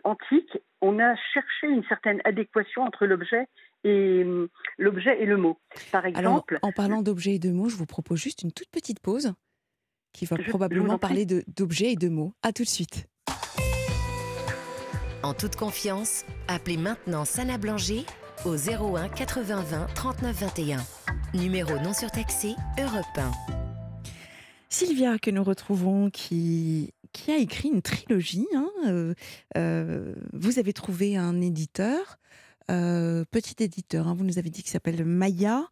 antiques, 0.02 0.58
on 0.80 0.98
a 0.98 1.14
cherché 1.32 1.68
une 1.68 1.84
certaine 1.84 2.20
adéquation 2.24 2.82
entre 2.82 3.06
l'objet 3.06 3.46
et 3.84 4.22
hum, 4.24 4.48
l'objet 4.78 5.22
et 5.22 5.26
le 5.26 5.36
mot. 5.36 5.58
Par 5.92 6.06
exemple. 6.06 6.58
en 6.62 6.72
parlant 6.72 7.02
d'objet 7.02 7.34
et 7.34 7.38
de 7.38 7.50
mots, 7.50 7.68
je 7.68 7.76
vous 7.76 7.86
propose 7.86 8.18
juste 8.18 8.42
une 8.42 8.52
toute 8.52 8.70
petite 8.70 9.00
pause 9.00 9.32
qui 10.12 10.26
va 10.26 10.36
probablement 10.48 10.98
parler 10.98 11.26
d'objets 11.26 11.92
et 11.92 11.96
de 11.96 12.08
mots. 12.08 12.32
À 12.42 12.52
tout 12.52 12.64
de 12.64 12.68
suite. 12.68 13.06
En 15.22 15.34
toute 15.34 15.56
confiance, 15.56 16.24
appelez 16.46 16.76
maintenant 16.76 17.24
Sana 17.24 17.58
Blanger 17.58 18.04
au 18.44 18.54
01 18.54 19.08
80 19.08 19.62
20 19.62 19.86
39 19.94 20.40
21. 20.40 20.78
Numéro 21.34 21.78
non 21.80 21.92
surtaxé, 21.92 22.54
Europe 22.78 23.04
1. 23.16 23.30
Sylvia, 24.68 25.18
que 25.18 25.30
nous 25.30 25.42
retrouvons, 25.42 26.10
qui, 26.10 26.94
qui 27.12 27.32
a 27.32 27.36
écrit 27.36 27.68
une 27.68 27.82
trilogie. 27.82 28.46
Hein, 28.54 28.70
euh, 28.86 29.14
euh, 29.56 30.14
vous 30.32 30.58
avez 30.58 30.72
trouvé 30.72 31.16
un 31.16 31.40
éditeur 31.40 32.18
euh, 32.70 33.24
petit 33.30 33.62
éditeur, 33.62 34.08
hein, 34.08 34.14
vous 34.14 34.24
nous 34.24 34.38
avez 34.38 34.50
dit 34.50 34.62
qu'il 34.62 34.70
s'appelle 34.70 35.04
Maya. 35.04 35.68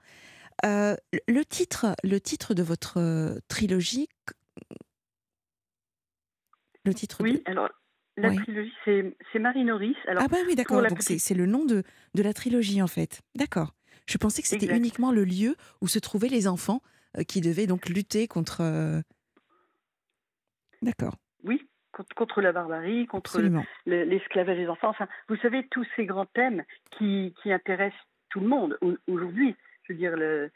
Euh, 0.64 0.96
le, 1.28 1.44
titre, 1.44 1.94
le 2.02 2.20
titre 2.20 2.54
de 2.54 2.62
votre 2.62 2.98
euh, 2.98 3.38
trilogie. 3.48 4.08
Le 6.84 6.94
titre 6.94 7.18
Oui, 7.20 7.42
alors 7.46 7.68
la 8.16 8.34
trilogie, 8.34 8.72
c'est 8.84 9.38
Marie 9.38 9.64
Norris. 9.64 9.96
Alors, 10.06 10.22
ah, 10.24 10.28
bah 10.28 10.38
oui, 10.46 10.54
d'accord. 10.54 10.82
Donc, 10.86 11.02
c'est 11.02 11.34
le 11.34 11.44
nom 11.44 11.66
de, 11.66 11.82
de 12.14 12.22
la 12.22 12.32
trilogie, 12.32 12.80
en 12.80 12.86
fait. 12.86 13.20
D'accord. 13.34 13.74
Je 14.06 14.16
pensais 14.16 14.40
que 14.40 14.48
c'était 14.48 14.74
uniquement 14.74 15.12
le 15.12 15.24
lieu 15.24 15.56
où 15.82 15.88
se 15.88 15.98
trouvaient 15.98 16.28
les 16.28 16.48
enfants 16.48 16.80
qui 17.28 17.40
devaient 17.42 17.66
donc 17.66 17.88
lutter 17.90 18.26
contre. 18.26 19.02
D'accord. 20.80 21.16
Oui, 21.44 21.60
contre 22.14 22.40
la 22.40 22.52
barbarie, 22.52 23.06
contre 23.06 23.40
l'esclavage 23.86 24.56
des 24.56 24.68
enfants. 24.68 24.88
Enfin, 24.88 25.08
vous 25.28 25.36
savez, 25.36 25.66
tous 25.70 25.86
ces 25.96 26.06
grands 26.06 26.26
thèmes 26.26 26.64
qui, 26.90 27.32
intéressent 27.46 28.00
tout 28.30 28.40
le 28.40 28.48
monde 28.48 28.78
aujourd'hui. 29.06 29.54
Je 29.84 29.92
veux 29.92 29.98
dire, 29.98 30.16
le, 30.16 30.50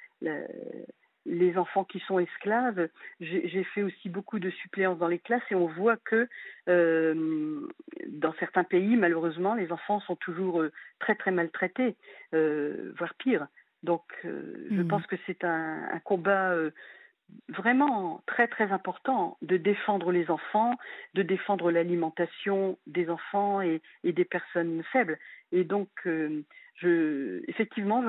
les 1.27 1.57
enfants 1.59 1.85
qui 1.85 2.01
sont 2.01 2.19
esclaves. 2.19 2.89
J'ai 3.21 3.65
fait 3.75 3.83
aussi 3.83 4.09
beaucoup 4.09 4.39
de 4.39 4.51
suppléances 4.51 4.99
dans 4.99 5.09
les 5.09 5.19
classes 5.19 5.43
et 5.51 5.55
on 5.55 5.67
voit 5.67 5.97
que 5.97 6.29
euh, 6.69 7.61
dans 8.09 8.33
certains 8.35 8.65
pays, 8.65 8.97
malheureusement, 8.97 9.55
les 9.55 9.71
enfants 9.73 10.01
sont 10.01 10.17
toujours 10.17 10.61
euh, 10.61 10.73
très 10.99 11.15
très 11.15 11.31
maltraités, 11.31 11.97
euh, 12.35 12.93
voire 12.99 13.15
pire. 13.15 13.47
Donc, 13.83 14.03
je 14.25 14.83
mmh. 14.83 14.89
pense 14.89 15.07
que 15.07 15.17
c'est 15.27 15.43
un, 15.43 15.89
un, 15.91 15.99
combat 16.01 16.55
vraiment 17.49 18.23
très 18.27 18.49
très 18.49 18.73
important 18.73 19.37
de 19.43 19.57
défendre 19.57 20.13
les 20.13 20.31
enfants, 20.31 20.77
de 21.15 21.23
défendre 21.23 21.71
l'alimentation 21.71 22.79
des 22.87 23.11
enfants 23.11 23.61
et, 23.61 23.81
des 24.05 24.25
personnes 24.25 24.83
faibles. 24.93 25.19
Et 25.53 25.65
donc, 25.65 25.89
euh, 26.07 26.43
effectivement, 27.49 28.03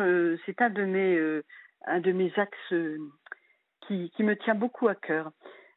c'est 0.45 0.61
un 0.61 0.69
de 0.69 0.83
mes 0.83 1.15
euh, 1.17 1.43
un 1.85 1.99
de 1.99 2.11
mes 2.11 2.31
axes 2.37 2.73
euh, 2.73 2.97
qui, 3.87 4.11
me 4.19 4.35
tient 4.35 4.55
beaucoup 4.55 4.87
à 4.87 4.95
cœur. 4.95 5.31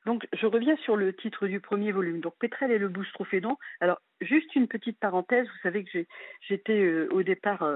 Donc, 0.07 0.27
je 0.33 0.47
reviens 0.47 0.77
sur 0.79 0.97
le 0.97 1.14
titre 1.14 1.47
du 1.47 1.61
premier 1.61 1.93
volume. 1.93 2.21
Donc, 2.21 2.35
Pétrel 2.38 2.71
et 2.71 2.79
le 2.79 2.88
boustrophédon. 2.88 3.57
Alors, 3.81 4.01
juste 4.21 4.55
une 4.55 4.69
petite 4.69 4.99
parenthèse. 4.99 5.47
Vous 5.47 5.62
savez 5.62 5.85
que 5.85 6.05
j'étais 6.49 7.09
au 7.11 7.23
départ 7.23 7.67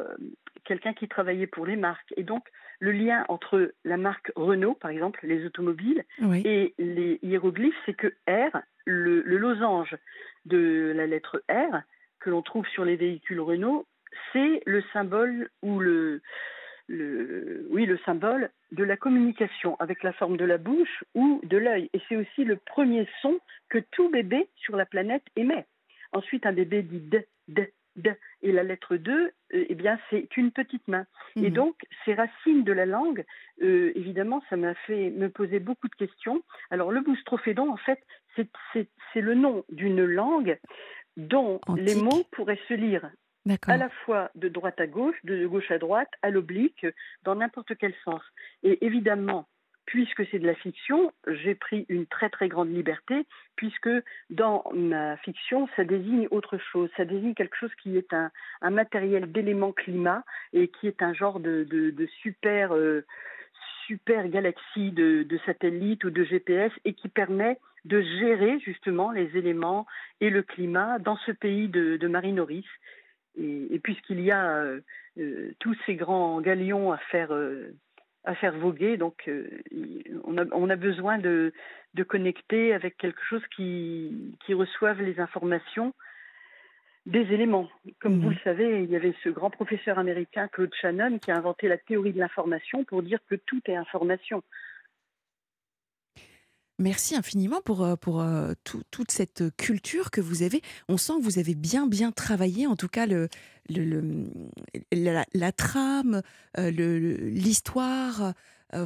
quelqu'un 0.64 0.92
qui 0.92 1.08
travaillait 1.08 1.46
pour 1.46 1.66
les 1.66 1.76
marques. 1.76 2.12
Et 2.16 2.22
donc, 2.22 2.44
le 2.80 2.92
lien 2.92 3.24
entre 3.28 3.72
la 3.84 3.96
marque 3.96 4.30
Renault, 4.36 4.74
par 4.74 4.90
exemple, 4.90 5.20
les 5.22 5.44
automobiles, 5.44 6.04
et 6.44 6.74
les 6.78 7.18
hiéroglyphes, 7.22 7.74
c'est 7.86 7.94
que 7.94 8.14
R, 8.28 8.60
le, 8.84 9.20
losange 9.22 9.96
de 10.44 10.92
la 10.94 11.06
lettre 11.06 11.42
R, 11.50 11.80
que 12.20 12.30
l'on 12.30 12.42
trouve 12.42 12.66
sur 12.68 12.84
les 12.84 12.96
véhicules 12.96 13.40
Renault, 13.40 13.86
c'est 14.32 14.62
le 14.66 14.82
symbole 14.92 15.50
ou 15.62 15.80
le, 15.80 16.22
oui, 16.88 17.86
le 17.86 17.98
symbole 18.04 18.50
de 18.72 18.84
la 18.84 18.96
communication 18.96 19.76
avec 19.78 20.02
la 20.02 20.12
forme 20.12 20.36
de 20.36 20.44
la 20.44 20.58
bouche 20.58 21.04
ou 21.14 21.40
de 21.44 21.56
l'œil. 21.56 21.90
Et 21.92 22.00
c'est 22.08 22.16
aussi 22.16 22.44
le 22.44 22.56
premier 22.56 23.06
son 23.22 23.38
que 23.68 23.78
tout 23.78 24.08
bébé 24.10 24.48
sur 24.56 24.76
la 24.76 24.86
planète 24.86 25.24
émet. 25.36 25.66
Ensuite, 26.12 26.46
un 26.46 26.52
bébé 26.52 26.82
dit 26.82 27.00
d, 27.00 27.26
d, 27.48 27.72
et 28.42 28.52
la 28.52 28.62
lettre 28.62 28.96
2, 28.96 29.12
euh, 29.12 29.30
eh 29.50 29.74
bien, 29.74 29.98
c'est 30.10 30.36
une 30.36 30.52
petite 30.52 30.86
main. 30.88 31.06
Et 31.36 31.50
mhm. 31.50 31.50
donc, 31.50 31.76
ces 32.04 32.14
racines 32.14 32.64
de 32.64 32.72
la 32.72 32.86
langue, 32.86 33.24
euh, 33.62 33.92
évidemment, 33.94 34.42
ça 34.48 34.56
m'a 34.56 34.74
fait 34.74 35.10
me 35.10 35.28
poser 35.28 35.58
beaucoup 35.58 35.88
de 35.88 35.94
questions. 35.94 36.42
Alors, 36.70 36.92
le 36.92 37.00
boustrophédon, 37.00 37.70
en 37.70 37.76
fait, 37.76 38.00
c'est 38.36 39.20
le 39.20 39.34
nom 39.34 39.64
d'une 39.68 40.04
langue 40.04 40.58
dont 41.16 41.60
les 41.76 41.96
mots 41.96 42.22
pourraient 42.30 42.60
se 42.68 42.74
lire 42.74 43.10
à 43.66 43.76
la 43.76 43.88
fois 43.88 44.30
de 44.34 44.48
droite 44.48 44.80
à 44.80 44.86
gauche, 44.86 45.16
de 45.24 45.46
gauche 45.46 45.70
à 45.70 45.78
droite, 45.78 46.10
à 46.22 46.30
l'oblique, 46.30 46.86
dans 47.22 47.36
n'importe 47.36 47.76
quel 47.76 47.94
sens. 48.04 48.22
Et 48.62 48.84
évidemment, 48.84 49.46
puisque 49.88 50.26
c'est 50.30 50.38
de 50.38 50.46
la 50.46 50.54
fiction, 50.54 51.12
j'ai 51.26 51.54
pris 51.54 51.86
une 51.88 52.04
très 52.04 52.28
très 52.28 52.48
grande 52.48 52.70
liberté, 52.70 53.24
puisque 53.56 53.88
dans 54.28 54.62
ma 54.74 55.16
fiction, 55.16 55.66
ça 55.76 55.84
désigne 55.84 56.28
autre 56.30 56.58
chose, 56.58 56.90
ça 56.94 57.06
désigne 57.06 57.32
quelque 57.32 57.56
chose 57.56 57.74
qui 57.82 57.96
est 57.96 58.12
un, 58.12 58.30
matériel 58.70 59.32
d'éléments 59.32 59.72
climat 59.72 60.24
et 60.52 60.68
qui 60.68 60.88
est 60.88 61.02
un 61.02 61.14
genre 61.14 61.40
de, 61.40 61.66
super, 62.20 62.74
euh, 62.74 63.06
super 63.86 64.28
galaxie 64.28 64.90
de, 64.90 65.26
satellites 65.46 66.04
ou 66.04 66.10
de 66.10 66.22
GPS 66.22 66.70
et 66.84 66.92
qui 66.92 67.08
permet 67.08 67.58
de 67.86 68.02
gérer 68.02 68.58
justement 68.60 69.10
les 69.10 69.38
éléments 69.38 69.86
et 70.20 70.28
le 70.28 70.42
climat 70.42 70.98
dans 70.98 71.16
ce 71.24 71.32
pays 71.32 71.68
de, 71.68 72.06
Marie 72.08 72.34
Norris. 72.34 72.66
Et, 73.36 73.78
puisqu'il 73.82 74.20
y 74.20 74.30
a 74.30 74.56
euh, 74.56 74.80
euh, 75.18 75.52
tous 75.60 75.76
ces 75.86 75.94
grands 75.94 76.40
galions 76.40 76.92
à 76.92 76.98
faire 76.98 77.32
à 78.24 78.34
faire 78.34 78.56
voguer. 78.58 78.96
Donc, 78.96 79.24
euh, 79.28 79.48
on, 80.24 80.36
a, 80.36 80.44
on, 80.52 80.68
a, 80.68 80.76
besoin 80.76 81.18
de, 81.18 81.52
de, 81.94 82.02
connecter 82.02 82.74
avec 82.74 82.96
quelque 82.98 83.22
chose 83.28 83.42
qui, 83.56 84.34
qui 84.44 84.54
reçoive 84.54 85.00
les 85.00 85.18
informations 85.18 85.94
des 87.06 87.32
éléments. 87.32 87.70
Comme 88.00 88.20
vous 88.20 88.28
mhm. 88.28 88.34
le 88.34 88.40
savez, 88.44 88.82
il 88.82 88.90
y 88.90 88.96
avait 88.96 89.14
ce 89.24 89.30
grand 89.30 89.48
professeur 89.48 89.98
américain, 89.98 90.48
Claude 90.48 90.74
Shannon, 90.74 91.18
qui 91.18 91.30
a 91.30 91.36
inventé 91.36 91.68
la 91.68 91.78
théorie 91.78 92.12
de 92.12 92.18
l'information 92.18 92.84
pour 92.84 93.02
dire 93.02 93.18
que 93.30 93.34
tout 93.34 93.62
est 93.66 93.76
information. 93.76 94.42
Merci 96.80 97.16
infiniment 97.16 97.60
pour, 97.60 97.82
euh, 97.82 97.96
pour 97.96 98.20
euh, 98.20 98.52
toute 98.62 99.10
cette 99.10 99.44
culture 99.56 100.12
que 100.12 100.20
vous 100.20 100.42
avez. 100.44 100.62
On 100.88 100.96
sent 100.96 101.14
que 101.18 101.24
vous 101.24 101.40
avez 101.40 101.56
bien, 101.56 101.88
bien 101.88 102.12
travaillé, 102.12 102.68
en 102.68 102.76
tout 102.76 102.86
cas, 102.86 103.06
le, 103.06 103.28
la, 104.92 105.52
trame, 105.52 106.22
euh, 106.56 106.70
l'histoire. 106.70 108.32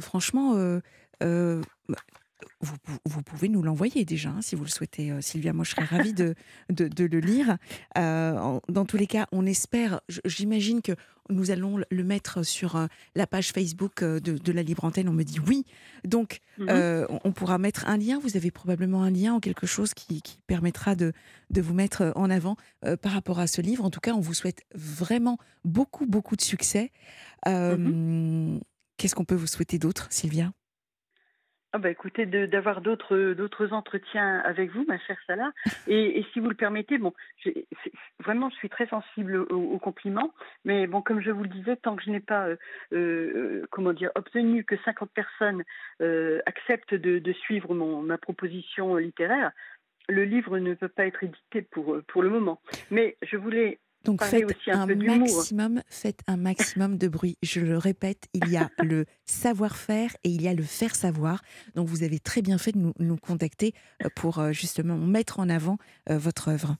franchement, 0.01 0.79
vous, 3.05 3.21
pouvez 3.23 3.49
nous 3.49 3.61
l'envoyer 3.61 4.05
déjà, 4.05 4.29
hein, 4.29 4.41
si 4.41 4.55
vous 4.55 4.63
le 4.63 4.69
souhaitez, 4.69 5.11
euh, 5.11 5.21
Sylvia. 5.21 5.53
Moi, 5.53 5.65
je 5.65 5.71
serais 5.71 5.85
ravie 5.85 6.13
de, 6.13 6.35
de, 6.69 7.05
le 7.05 7.19
lire. 7.19 7.57
Euh, 7.97 8.59
dans 8.69 8.85
tous 8.85 8.97
les 8.97 9.07
cas, 9.07 9.27
on 9.31 9.45
espère, 9.45 10.01
j'imagine 10.25 10.81
que 10.81 10.93
nous 11.29 11.51
allons 11.51 11.79
le 11.89 12.03
mettre 12.03 12.43
sur 12.43 12.75
euh, 12.75 12.87
la 13.15 13.27
page 13.27 13.51
Facebook 13.51 14.03
de, 14.03 14.51
la 14.51 14.63
Libre 14.63 14.85
Antenne. 14.85 15.09
On 15.09 15.13
me 15.13 15.23
dit 15.23 15.39
oui. 15.39 15.65
Donc, 16.03 16.39
mhm. 16.57 17.07
on 17.23 17.31
pourra 17.31 17.57
mettre 17.57 17.87
un 17.87 17.97
lien. 17.97 18.19
Vous 18.19 18.37
avez 18.37 18.51
probablement 18.51 19.03
un 19.03 19.11
lien 19.11 19.35
ou 19.35 19.39
quelque 19.39 19.67
chose 19.67 19.93
qui, 19.93 20.21
permettra 20.47 20.95
de, 20.95 21.13
de 21.49 21.61
vous 21.61 21.73
mettre 21.73 22.11
en 22.15 22.29
avant 22.29 22.57
par 23.01 23.13
rapport 23.13 23.39
à 23.39 23.47
ce 23.47 23.61
livre. 23.61 23.83
En 23.83 23.89
tout 23.89 24.01
cas, 24.01 24.13
on 24.13 24.19
vous 24.19 24.33
souhaite 24.33 24.63
vraiment 24.75 25.37
beaucoup, 25.63 26.05
beaucoup 26.05 26.35
de 26.35 26.41
succès. 26.41 26.91
Mhm. 27.47 28.59
Qu'est-ce 28.97 29.15
qu'on 29.15 29.25
peut 29.25 29.35
vous 29.35 29.47
souhaiter 29.47 29.79
d'autre, 29.79 30.07
Sylvia? 30.11 30.53
Ah 31.75 31.79
bah 31.79 31.89
écoutez, 31.89 32.27
d'avoir 32.27 32.81
d'autres 32.81 33.33
d'autres 33.33 33.73
entretiens 33.73 34.37
avec 34.45 34.69
vous, 34.69 34.85
ma 34.87 34.99
chère 34.99 35.17
Salah. 35.25 35.51
Et, 35.87 36.23
si 36.31 36.39
vous 36.39 36.47
le 36.47 36.55
permettez, 36.55 36.99
bon, 36.99 37.13
vraiment, 38.19 38.51
je 38.51 38.55
suis 38.57 38.69
très 38.69 38.85
sensible 38.85 39.37
aux, 39.37 39.79
compliments, 39.79 40.31
mais 40.65 40.85
bon, 40.85 41.01
comme 41.01 41.19
je 41.19 41.31
vous 41.31 41.41
le 41.41 41.49
disais, 41.49 41.75
tant 41.75 41.95
que 41.95 42.03
je 42.03 42.11
n'ai 42.11 42.19
pas, 42.19 42.47
euh, 42.47 42.57
euh, 42.93 43.65
comment 43.71 43.91
dire, 43.91 44.11
obtenu 44.13 44.63
que 44.63 44.75
50 44.85 45.09
personnes 45.11 45.63
euh, 46.01 46.41
acceptent 46.45 46.93
de, 46.93 47.17
de 47.17 47.33
suivre 47.33 47.73
mon, 47.73 48.03
ma 48.03 48.19
proposition 48.19 48.95
littéraire, 48.97 49.51
le 50.07 50.25
livre 50.25 50.59
ne 50.59 50.75
peut 50.75 50.89
pas 50.89 51.07
être 51.07 51.23
édité 51.23 51.63
pour 51.63 51.97
pour 52.07 52.21
le 52.21 52.29
moment. 52.29 52.61
Mais 52.91 53.17
je 53.23 53.35
voulais 53.35 53.79
donc 54.03 54.23
faites 54.23 54.45
un, 54.67 54.85
maximum, 54.85 55.81
faites 55.87 56.19
un 56.27 56.37
maximum 56.37 56.97
de 56.97 57.07
bruit. 57.07 57.37
Je 57.41 57.61
le 57.61 57.77
répète, 57.77 58.27
il 58.33 58.49
y 58.49 58.57
a 58.57 58.69
le 58.83 59.05
savoir-faire 59.25 60.15
et 60.23 60.29
il 60.29 60.41
y 60.41 60.47
a 60.47 60.53
le 60.53 60.63
faire 60.63 60.95
savoir. 60.95 61.41
Donc 61.75 61.87
vous 61.87 62.03
avez 62.03 62.19
très 62.19 62.41
bien 62.41 62.57
fait 62.57 62.73
de 62.73 62.93
nous, 62.97 63.17
contacter 63.17 63.73
euh, 64.03 64.09
pour 64.15 64.39
euh, 64.39 64.51
justement 64.51 64.97
mettre 64.97 65.39
en 65.39 65.49
avant 65.49 65.77
euh, 66.09 66.17
votre 66.17 66.49
œuvre. 66.49 66.75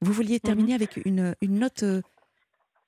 Vous 0.00 0.12
vouliez 0.12 0.40
terminer 0.40 0.72
mhm. 0.72 0.76
avec 0.76 1.00
une, 1.04 1.34
une 1.42 1.58
note 1.58 1.84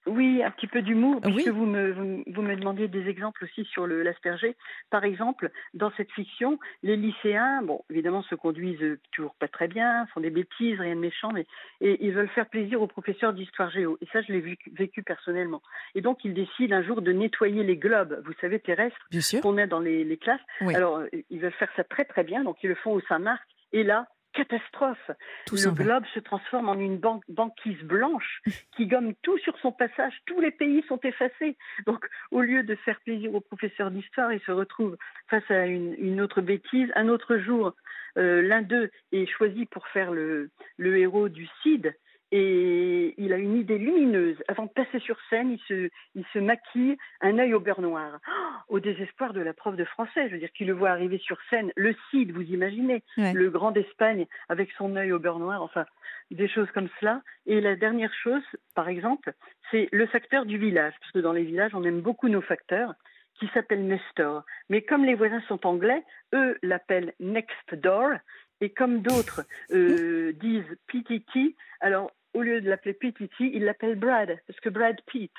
oui, 0.06 0.42
un 0.42 0.50
petit 0.50 0.66
peu 0.66 0.82
d'humour, 0.82 1.20
puisque 1.22 1.48
vous, 1.48 1.64
me, 1.64 1.92
vous, 2.26 2.42
me 2.42 2.56
demandiez 2.56 2.88
des 2.88 3.08
exemples 3.08 3.44
aussi 3.44 3.64
sur 3.64 3.86
l'asperger. 3.86 4.54
Par 4.90 5.04
exemple, 5.04 5.50
dans 5.72 5.90
cette 5.96 6.10
fiction, 6.12 6.58
les 6.82 6.96
lycéens, 6.96 7.62
bon, 7.62 7.82
évidemment, 7.88 8.22
se 8.22 8.34
conduisent 8.34 8.98
toujours 9.12 9.34
pas 9.34 9.48
très 9.48 9.66
bien, 9.66 10.06
font 10.12 10.20
des 10.20 10.30
bêtises, 10.30 10.78
rien 10.78 10.94
de 10.94 11.00
méchant, 11.00 11.30
mais 11.32 11.46
et 11.80 12.04
ils 12.04 12.12
veulent 12.12 12.28
faire 12.28 12.48
plaisir 12.48 12.82
aux 12.82 12.86
professeurs 12.86 13.32
d'histoire 13.32 13.70
géo. 13.70 13.96
Et 14.02 14.06
ça, 14.12 14.20
je 14.20 14.32
l'ai 14.32 14.58
vécu, 14.72 15.02
personnellement. 15.02 15.62
Et 15.94 16.02
donc, 16.02 16.24
ils 16.24 16.34
décident 16.34 16.76
un 16.76 16.82
jour 16.82 17.00
de 17.00 17.12
nettoyer 17.12 17.64
les 17.64 17.76
globes, 17.76 18.22
vous 18.26 18.34
savez, 18.40 18.58
terrestres, 18.60 19.08
qu'on 19.42 19.56
a 19.56 19.66
dans 19.66 19.80
les, 19.80 20.18
classes. 20.18 20.40
Alors, 20.74 21.02
ils 21.30 21.40
veulent 21.40 21.52
faire 21.52 21.70
ça 21.76 21.84
très 21.84 22.04
très 22.04 22.24
bien, 22.24 22.44
donc 22.44 22.58
ils 22.62 22.68
le 22.68 22.74
font 22.74 22.92
au 22.92 23.00
Saint-Marc. 23.02 23.42
Et 23.72 23.82
là, 23.82 24.06
catastrophe. 24.34 25.10
le 25.50 25.70
globe 25.70 26.04
se 26.12 26.20
transforme 26.20 26.68
en 26.68 26.78
une 26.78 27.00
banquise 27.28 27.82
blanche 27.82 28.42
qui 28.76 28.86
gomme 28.86 29.14
tout 29.22 29.38
sur 29.38 29.56
son 29.58 29.72
passage. 29.72 30.12
Tous 30.26 30.40
les 30.40 30.50
pays 30.50 30.84
sont 30.88 31.00
effacés. 31.02 31.56
Donc, 31.86 32.06
au 32.30 32.40
lieu 32.42 32.62
de 32.62 32.74
faire 32.74 33.00
plaisir 33.00 33.34
aux 33.34 33.40
professeurs 33.40 33.90
d'histoire, 33.90 34.32
ils 34.32 34.42
se 34.42 34.52
retrouvent 34.52 34.96
face 35.28 35.48
à 35.50 35.66
une, 35.66 36.20
autre 36.20 36.40
bêtise. 36.40 36.90
Un 36.94 37.08
autre 37.08 37.38
jour, 37.38 37.74
euh, 38.18 38.42
l'un 38.42 38.62
d'eux 38.62 38.90
est 39.12 39.26
choisi 39.26 39.66
pour 39.66 39.86
faire 39.88 40.12
le, 40.12 40.50
le 40.76 40.98
héros 40.98 41.28
du 41.28 41.48
CID, 41.62 41.94
et 42.32 43.14
il 43.18 43.32
a 43.32 43.36
une 43.36 43.56
idée 43.56 43.78
lumineuse. 43.78 44.36
Avant 44.48 44.64
de 44.64 44.70
passer 44.70 44.98
sur 44.98 45.16
scène, 45.30 45.52
il 45.52 45.60
se, 45.68 45.90
il 46.14 46.24
se 46.32 46.38
maquille 46.38 46.96
un 47.20 47.38
œil 47.38 47.54
au 47.54 47.60
beurre 47.60 47.80
noir. 47.80 48.18
Oh, 48.28 48.74
au 48.74 48.80
désespoir 48.80 49.32
de 49.32 49.40
la 49.40 49.52
prof 49.52 49.76
de 49.76 49.84
français, 49.84 50.28
je 50.28 50.34
veux 50.34 50.38
dire, 50.38 50.52
qu'il 50.52 50.66
le 50.66 50.72
voit 50.72 50.90
arriver 50.90 51.18
sur 51.18 51.38
scène, 51.50 51.70
le 51.76 51.94
Cid, 52.10 52.32
vous 52.32 52.42
imaginez, 52.42 53.02
le 53.16 53.50
grand 53.50 53.70
d'Espagne 53.70 54.26
avec 54.48 54.70
son 54.72 54.96
œil 54.96 55.12
au 55.12 55.18
beurre 55.18 55.38
noir, 55.38 55.62
enfin, 55.62 55.84
des 56.30 56.48
choses 56.48 56.70
comme 56.72 56.88
cela. 57.00 57.22
Et 57.46 57.60
la 57.60 57.76
dernière 57.76 58.12
chose, 58.14 58.42
par 58.74 58.88
exemple, 58.88 59.32
c'est 59.70 59.88
le 59.92 60.06
facteur 60.06 60.46
du 60.46 60.58
village, 60.58 60.94
parce 61.00 61.12
que 61.12 61.20
dans 61.20 61.32
les 61.32 61.44
villages, 61.44 61.74
on 61.74 61.84
aime 61.84 62.00
beaucoup 62.00 62.28
nos 62.28 62.42
facteurs 62.42 62.94
qui 63.38 63.48
s'appelle 63.52 63.86
Nestor. 63.86 64.44
Mais 64.68 64.82
comme 64.82 65.04
les 65.04 65.14
voisins 65.14 65.42
sont 65.48 65.66
anglais, 65.66 66.02
eux 66.34 66.58
l'appellent 66.62 67.14
Next 67.20 67.74
Door. 67.74 68.12
Et 68.60 68.70
comme 68.70 69.02
d'autres 69.02 69.44
euh, 69.72 70.32
disent 70.34 70.64
PTT, 70.86 71.56
alors 71.80 72.10
au 72.34 72.42
lieu 72.42 72.60
de 72.60 72.68
l'appeler 72.68 72.94
PTT, 72.94 73.50
il 73.52 73.64
l'appelle 73.64 73.98
Brad, 73.98 74.36
parce 74.46 74.60
que 74.60 74.68
Brad 74.68 74.96
Pitt. 75.06 75.32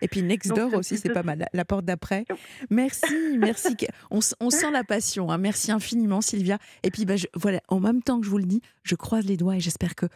Et 0.00 0.08
puis 0.08 0.22
next 0.22 0.52
door 0.54 0.74
aussi, 0.74 0.98
c'est 0.98 1.12
pas 1.12 1.22
mal. 1.22 1.46
La 1.52 1.64
porte 1.64 1.84
d'après. 1.84 2.24
Merci, 2.70 3.36
merci. 3.38 3.76
On, 4.10 4.20
sent 4.20 4.70
la 4.70 4.84
passion. 4.84 5.30
Hein. 5.30 5.38
Merci 5.38 5.72
infiniment, 5.72 6.20
Sylvia. 6.20 6.58
Et 6.82 6.90
puis, 6.90 7.04
bah, 7.04 7.14
voilà, 7.34 7.60
en 7.68 7.80
même 7.80 8.02
temps 8.02 8.20
que 8.20 8.26
je 8.26 8.30
vous 8.30 8.38
le 8.38 8.44
dis, 8.44 8.60
je 8.82 8.94
croise 8.94 9.24
les 9.24 9.36
doigts 9.36 9.56
et 9.56 9.60
j'espère 9.60 9.94
que 9.94 10.06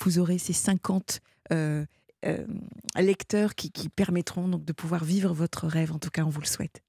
vous 0.00 0.18
aurez 0.18 0.38
ces 0.38 0.52
50 0.52 1.20
euh, 1.52 1.84
euh, 2.24 2.44
lecteurs 2.96 3.54
qui, 3.54 3.70
qui 3.70 3.88
permettront 3.88 4.48
donc 4.48 4.64
de 4.64 4.72
pouvoir 4.72 5.04
vivre 5.04 5.32
votre 5.32 5.66
rêve. 5.66 5.92
En 5.92 5.98
tout 5.98 6.10
cas, 6.10 6.24
on 6.24 6.30
vous 6.30 6.40
le 6.40 6.46
souhaite. 6.46 6.82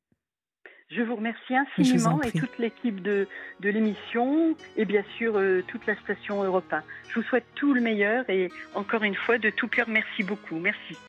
Je 0.90 1.02
vous 1.02 1.16
remercie 1.16 1.56
infiniment 1.56 2.22
et 2.22 2.32
toute 2.32 2.60
l'équipe 2.60 3.02
de, 3.02 3.28
de 3.60 3.70
l'émission 3.70 4.56
et 4.78 4.86
bien 4.86 5.04
sûr 5.18 5.36
euh, 5.36 5.64
toute 5.68 5.86
la 5.88 5.96
station 6.02 6.44
Europe 6.44 6.74
Je 7.10 7.16
vous 7.16 7.24
souhaite 7.24 7.46
tout 7.56 7.74
le 7.74 7.82
meilleur 7.82 8.30
et 8.30 8.52
encore 8.76 9.04
une 9.04 9.16
fois 9.16 9.40
de 9.40 9.50
tout 9.50 9.68
cœur 9.68 9.90
merci 9.90 10.22
beaucoup. 10.22 10.58
Merci. 10.58 10.96